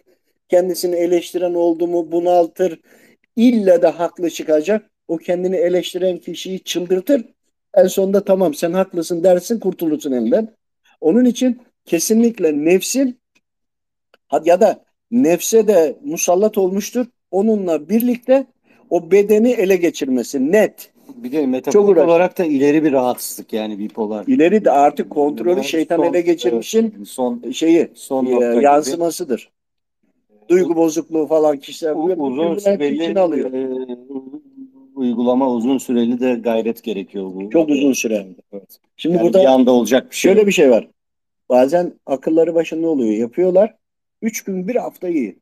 [0.49, 2.79] Kendisini eleştiren oldu mu bunaltır.
[3.35, 4.89] İlla da haklı çıkacak.
[5.07, 7.25] O kendini eleştiren kişiyi çıldırtır.
[7.73, 10.47] En sonunda tamam sen haklısın dersin kurtulursun elinden.
[11.01, 13.19] Onun için kesinlikle nefsin
[14.45, 17.05] ya da nefse de musallat olmuştur.
[17.31, 18.45] Onunla birlikte
[18.89, 20.93] o bedeni ele geçirmesi net.
[21.15, 22.09] Bir de Çok metaforik uğraştım.
[22.09, 24.23] olarak da ileri bir rahatsızlık yani bipolar.
[24.27, 28.53] İleri de artık kontrolü Bunlar şeytan son- ele geçirmişin evet, son şeyi son e, nokta
[28.53, 28.63] gibi.
[28.63, 29.49] yansımasıdır.
[30.49, 33.53] Duygu bozukluğu falan kişisel U- uzun süreli alıyor.
[33.53, 33.67] e,
[34.95, 37.49] uygulama uzun süreli de gayret gerekiyor bu.
[37.49, 38.27] Çok uzun süre.
[38.53, 38.79] Evet.
[38.97, 40.29] Şimdi Yani burada bir anda olacak bir şey.
[40.29, 40.47] şöyle yok.
[40.47, 40.87] bir şey var.
[41.49, 43.13] Bazen akılları başında oluyor.
[43.13, 43.75] Yapıyorlar.
[44.23, 45.39] Üç gün bir hafta iyi.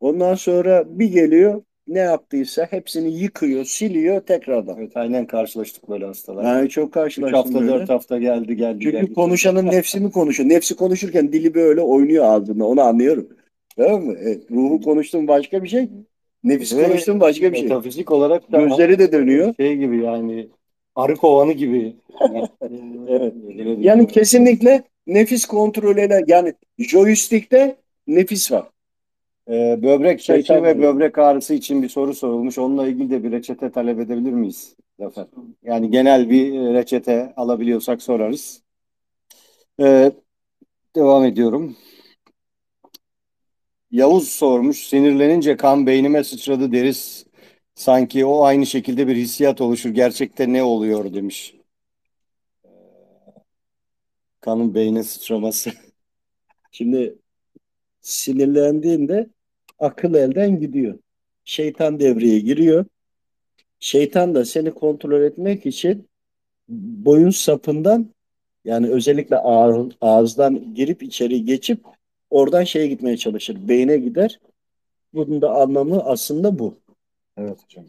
[0.00, 4.76] Ondan sonra bir geliyor ne yaptıysa hepsini yıkıyor, siliyor tekrardan.
[4.78, 6.44] Evet, aynen karşılaştık böyle hastalar.
[6.44, 7.72] Yani çok 3 karşılaştım hafta böyle.
[7.72, 9.14] 4 hafta geldi geldi Çünkü geldi.
[9.14, 10.48] konuşanın nefsi mi konuşuyor?
[10.48, 12.64] Nefsi konuşurken dili böyle oynuyor ağzında.
[12.66, 13.28] Onu anlıyorum.
[13.76, 14.14] Tamam mı?
[14.20, 15.88] Evet, ruhu konuştuğun başka bir şey.
[16.44, 17.62] Nefis Ve konuştuğun başka bir şey.
[17.62, 19.54] Metafizik olarak da Gözleri de dönüyor.
[19.56, 20.48] şey gibi yani
[20.94, 21.96] arı kovanı gibi.
[23.08, 23.34] Evet.
[23.78, 27.76] Yani kesinlikle nefis kontrolüne yani joystick'te
[28.06, 28.68] nefis var.
[29.48, 32.58] Ee, böbrek şeker ve böbrek ağrısı için bir soru sorulmuş.
[32.58, 34.76] Onunla ilgili de bir reçete talep edebilir miyiz?
[34.98, 35.26] Zafer?
[35.62, 38.62] Yani genel bir e, reçete alabiliyorsak sorarız.
[39.80, 40.12] Ee,
[40.96, 41.76] devam ediyorum.
[43.90, 44.86] Yavuz sormuş.
[44.88, 47.26] Sinirlenince kan beynime sıçradı deriz.
[47.74, 49.90] Sanki o aynı şekilde bir hissiyat oluşur.
[49.90, 51.54] Gerçekte ne oluyor demiş.
[52.64, 52.68] Ee,
[54.40, 55.70] Kanın beyne sıçraması.
[56.72, 57.18] Şimdi
[58.04, 59.26] sinirlendiğinde
[59.78, 60.98] akıl elden gidiyor.
[61.44, 62.84] Şeytan devreye giriyor.
[63.80, 66.08] Şeytan da seni kontrol etmek için
[66.68, 68.06] boyun sapından
[68.64, 71.80] yani özellikle ağ- ağızdan girip içeri geçip
[72.30, 73.56] oradan şeye gitmeye çalışır.
[73.68, 74.40] Beyne gider.
[75.14, 76.74] Bunun da anlamı aslında bu.
[77.36, 77.84] Evet hocam.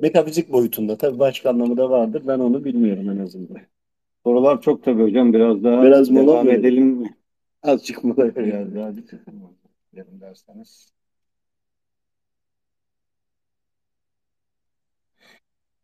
[0.00, 0.96] Metafizik boyutunda.
[0.96, 2.22] Tabii başka anlamı da vardır.
[2.26, 3.56] Ben onu bilmiyorum en azından.
[4.24, 5.32] Sorular çok tabii hocam.
[5.32, 6.60] Biraz daha Biraz mola devam verelim.
[6.64, 7.08] edelim.
[7.62, 8.16] Azıcık mı?
[8.16, 8.92] Biraz daha
[9.92, 10.92] gidelim derseniz.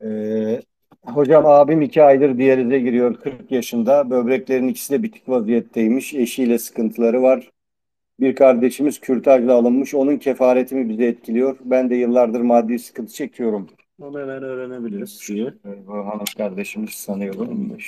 [0.05, 0.62] Ee,
[1.03, 4.11] hocam abim iki aydır diyalize giriyor 40 yaşında.
[4.11, 6.15] Böbreklerin ikisi de bitik vaziyetteymiş.
[6.15, 7.51] Eşiyle sıkıntıları var.
[8.20, 9.95] Bir kardeşimiz kürtajla alınmış.
[9.95, 11.57] Onun kefareti mi bizi etkiliyor?
[11.65, 13.69] Ben de yıllardır maddi sıkıntı çekiyorum.
[14.01, 15.31] Onu hemen öğrenebiliriz.
[15.65, 17.78] Ee, Bu hanım kardeşimiz sanıyorum.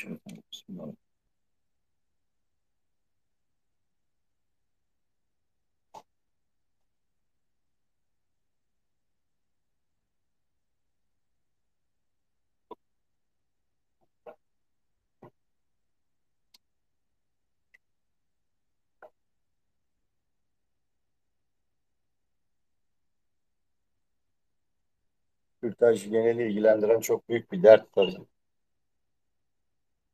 [25.69, 28.17] Kürtaj geneli ilgilendiren çok büyük bir dert tabii.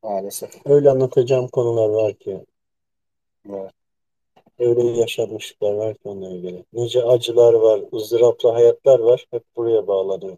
[0.03, 0.67] Maalesef.
[0.67, 2.47] Öyle anlatacağım konular var ki.
[3.51, 3.71] Evet.
[4.59, 6.65] Öyle yaşanmışlıklar var ki onunla ilgili.
[6.73, 9.27] Nice acılar var, ızdıraplı hayatlar var.
[9.31, 10.37] Hep buraya bağlanıyor.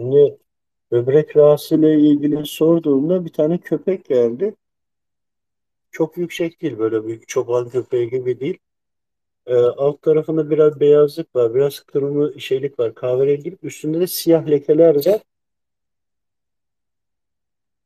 [0.00, 0.38] Şimdi
[0.92, 4.54] böbrek rahatsızlığıyla ilgili sorduğumda bir tane köpek geldi.
[5.90, 8.58] Çok yüksek değil böyle büyük çoban köpeği gibi değil.
[9.46, 13.64] Ee, alt tarafında biraz beyazlık var, biraz kırmızı şeylik var, kahverengilik.
[13.64, 15.20] Üstünde de siyah lekeler var.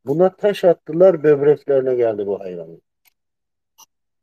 [0.04, 2.82] Buna taş attılar, böbreklerine geldi bu hayvanın.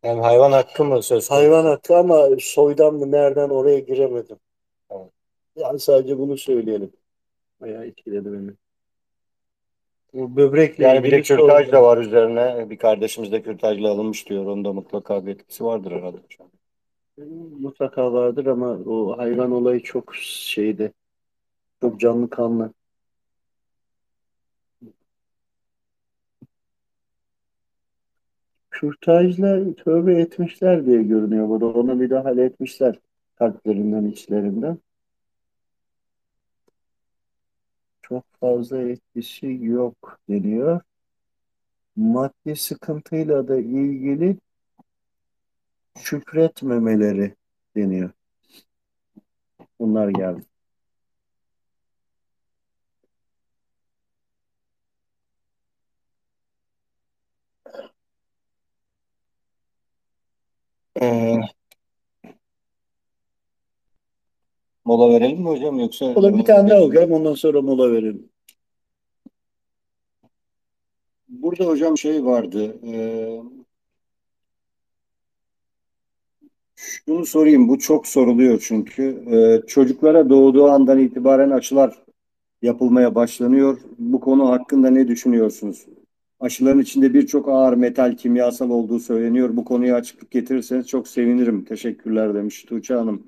[0.04, 1.34] Yani hayvan hakkı mı söz konusu?
[1.34, 4.38] Hayvan hakkı ama soydan mı nereden oraya giremedim.
[4.90, 5.10] Tamam.
[5.56, 6.92] Yani sadece bunu söyleyelim.
[7.62, 8.52] Bayağı etkiledi beni.
[10.14, 12.70] Böbrekle Yani bir de kürtaj da var üzerine.
[12.70, 14.46] Bir kardeşimiz de kürtajla alınmış diyor.
[14.46, 16.18] Onda mutlaka bir etkisi vardır herhalde.
[17.60, 20.94] Mutlaka vardır ama o hayvan olayı çok şeydi.
[21.82, 22.74] Çok canlı kanlı.
[28.72, 31.66] Kürtajla tövbe etmişler diye görünüyor burada.
[31.66, 33.00] Ona müdahale etmişler
[33.36, 34.78] kalplerinden, içlerinden.
[38.10, 40.82] Çok fazla etkisi yok deniyor.
[41.96, 44.38] Maddi sıkıntıyla da ilgili
[45.98, 47.36] şükretmemeleri
[47.76, 48.10] deniyor.
[49.80, 50.46] Bunlar geldi.
[61.02, 61.57] Ee,
[64.88, 66.06] mola verelim mi hocam yoksa?
[66.06, 68.30] Ola bir tane daha okuyalım ondan sonra mola verelim.
[71.30, 72.78] Burada hocam şey vardı.
[72.84, 73.42] eee,
[76.76, 77.68] şunu sorayım.
[77.68, 79.24] Bu çok soruluyor çünkü.
[79.32, 81.96] Eee, çocuklara doğduğu andan itibaren aşılar
[82.62, 83.78] yapılmaya başlanıyor.
[84.00, 85.86] Bu konu hakkında ne düşünüyorsunuz?
[86.40, 89.56] Aşıların içinde birçok ağır metal kimyasal olduğu söyleniyor.
[89.58, 91.66] Bu konuya açıklık getirirseniz çok sevinirim.
[91.66, 93.24] Teşekkürler demiş Tuğçe Hanım.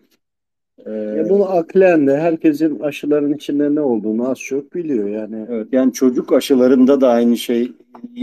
[0.85, 5.45] Eee, Ya bunu aklen de herkesin aşıların içinde ne olduğunu az çok biliyor yani.
[5.49, 7.73] evet, yani çocuk aşılarında da aynı şeyi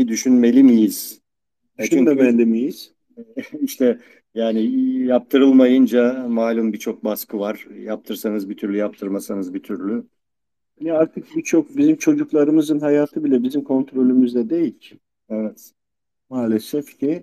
[0.09, 1.21] düşünmeli miyiz?
[1.79, 2.93] E çünkü- Düşünmemeli miyiz?
[3.63, 3.99] İşte
[4.35, 4.63] yani
[5.05, 7.67] yaptırılmayınca malum birçok baskı var.
[7.81, 10.05] Yaptırsanız bir türlü, yaptırmasanız bir türlü.
[10.81, 14.99] Ya artık birçok bizim çocuklarımızın hayatı bile bizim kontrolümüzde değil ki.
[15.29, 15.73] Evet.
[16.31, 17.23] Maalesef ki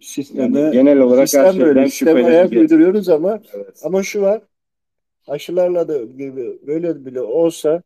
[0.00, 2.72] sisteme Yani genel olarak her sistem şeyden böyle sisteme ayak şüpheleniyoruz.
[2.72, 3.80] uyduruyoruz ama Evet.
[3.84, 4.42] ama şu var
[5.28, 7.82] aşılarla da gibi böyle bile olsa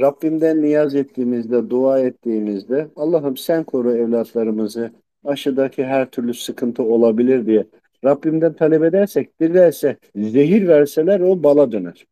[0.00, 4.90] Rabbimden niyaz ettiğimizde, dua ettiğimizde Allah'ım sen koru evlatlarımızı
[5.24, 7.66] aşıdaki her türlü sıkıntı olabilir diye
[8.04, 12.06] Rabbimden talep edersek dilerse zehir verseler o bala döner.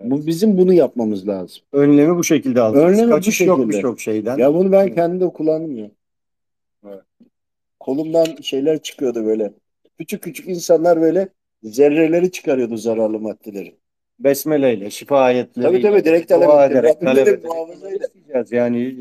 [0.00, 1.62] Bu bizim bunu yapmamız lazım.
[1.72, 2.92] Önlemi bu şekilde alacağız.
[2.92, 3.76] Önlemi bu Kaçış yok şekilde.
[3.76, 4.38] birçok şeyden.
[4.38, 5.90] Ya bunu ben kendim de kullandım ya.
[6.86, 7.00] Evet.
[7.84, 9.52] Kolumdan şeyler çıkıyordu böyle.
[9.98, 11.28] Küçük küçük insanlar böyle
[11.62, 13.76] zerreleri çıkarıyordu zararlı maddeleri.
[14.18, 18.52] Besmele ile, şifa ayetleriyle, Tabii tabii direkt dua ederek, Rabbim talep ederek.
[18.52, 18.96] Yani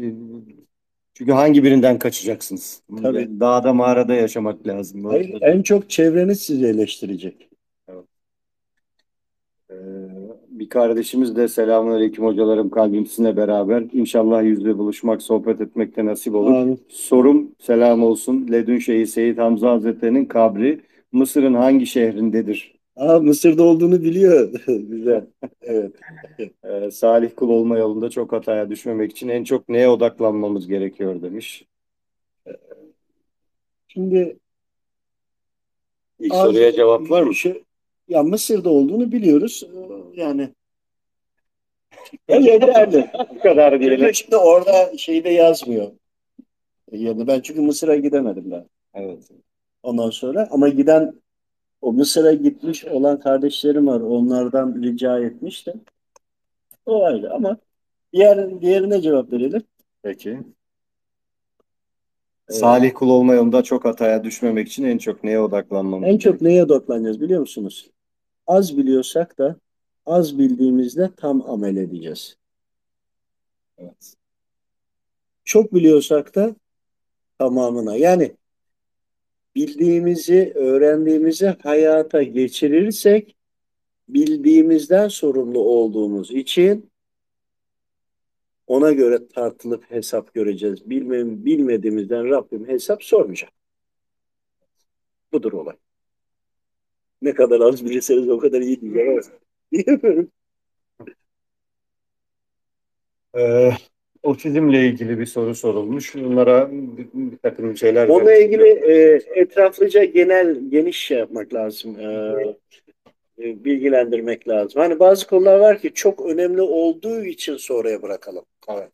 [1.14, 2.82] çünkü hangi birinden kaçacaksınız?
[3.02, 3.40] Tabii.
[3.40, 5.06] Dağda mağarada yaşamak lazım.
[5.06, 7.50] Hayır, en çok çevreniz sizi eleştirecek.
[9.70, 9.74] Ee,
[10.64, 13.84] Bir kardeşimiz de selamünaleyküm hocalarım kalbim sizinle beraber.
[13.94, 16.52] İnşallah yüzle buluşmak, sohbet etmek de nasip olur.
[16.56, 16.80] Amin.
[16.90, 18.48] Sorum selam olsun.
[18.52, 20.82] Ledün Şeyhi Seyyid Hamza Hazretleri'nin kabri
[21.12, 22.76] Mısır'ın hangi şehrindedir?
[22.96, 24.52] Aa, Mısır'da olduğunu biliyor.
[24.68, 25.26] Güzel.
[25.62, 25.92] Evet.
[26.64, 31.66] Ee, salih kul olma yolunda çok hataya düşmemek için en çok neye odaklanmamız gerekiyor demiş.
[33.88, 34.38] Şimdi
[36.20, 37.36] İlk Az- soruya cevap var mı?
[37.36, 37.62] Şu-
[38.08, 39.64] ya Mısır'da olduğunu biliyoruz.
[39.64, 40.50] Ee, Yani
[42.30, 43.10] yeterli.
[43.36, 44.14] Bu kadar diyelim.
[44.14, 45.92] Şimdi orada şeyde yazmıyor.
[46.92, 48.66] Yani ben çünkü Mısır'a gidemedim ben.
[48.94, 49.30] Evet.
[49.84, 51.14] Ondan sonra ama giden
[51.82, 54.02] o Mısır'a gitmiş olan kardeşlerim var.
[54.02, 55.82] Onlardan rica etmiştim.
[56.86, 57.58] O ayrı ama
[58.14, 59.64] diğer, diğerine cevap verelim.
[60.04, 60.40] Peki.
[62.54, 66.52] Salih kul olma yolunda çok hataya düşmemek için en çok neye odaklanmamız En çok gerekiyor?
[66.52, 67.90] neye odaklanacağız biliyor musunuz?
[68.48, 69.56] Az biliyorsak da
[70.06, 72.38] az bildiğimizde tam amel edeceğiz.
[73.78, 74.14] Evet.
[75.46, 76.56] Çok biliyorsak da
[77.40, 77.96] tamamına.
[77.96, 78.32] Yani
[79.56, 83.36] bildiğimizi, öğrendiğimizi hayata geçirirsek
[84.10, 86.92] bildiğimizden sorumlu olduğumuz için
[88.68, 90.90] ona göre tartılıp hesap göreceğiz.
[90.90, 93.50] Bilmem, bilmediğimizden Rabbim hesap sormayacak.
[95.32, 95.76] Budur olay.
[97.22, 99.22] Ne kadar az bilirseniz o kadar iyi diyeceğim ama
[99.72, 100.32] diyemiyorum.
[103.38, 103.72] Ee,
[104.24, 106.16] otizmle ilgili bir soru sorulmuş.
[106.16, 112.00] Bunlara bir, bir takım şeyler Onunla ilgili e, etraflıca genel geniş şey yapmak lazım.
[112.00, 112.06] E,
[113.40, 114.82] e, bilgilendirmek lazım.
[114.82, 118.46] Hani bazı konular var ki çok önemli olduğu için sonraya bırakalım.
[118.68, 118.92] Evet.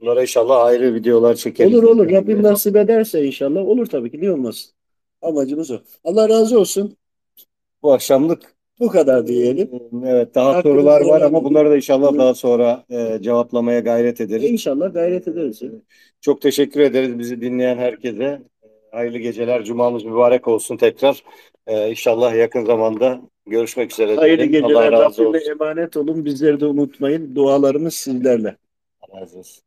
[0.00, 1.74] Bunlara inşallah ayrı videolar çekeriz.
[1.74, 2.10] Olur olur.
[2.10, 4.20] Rabbim nasip ederse inşallah olur tabii ki.
[4.20, 4.72] Niye olmasın?
[5.22, 5.78] Amacımız o.
[6.04, 6.96] Allah razı olsun.
[7.82, 9.70] Bu akşamlık Bu kadar diyelim.
[10.06, 14.50] evet daha Hakkınızda sorular var ama bunları da inşallah daha sonra e, cevaplamaya gayret ederiz.
[14.50, 15.62] İnşallah gayret ederiz.
[16.20, 18.42] Çok teşekkür ederiz bizi dinleyen herkese.
[18.92, 19.64] Hayırlı geceler.
[19.64, 21.22] Cumamız mübarek olsun tekrar.
[21.66, 24.16] Ee, inşallah yakın zamanda görüşmek üzere.
[24.16, 24.68] Hayırlı diyelim.
[24.68, 24.92] geceler.
[24.92, 25.50] Allah razı olsun.
[25.50, 26.24] emanet olun.
[26.24, 27.34] Bizleri de unutmayın.
[27.34, 28.56] Dualarımız sizlerle.
[29.08, 29.64] Allah razı olsun.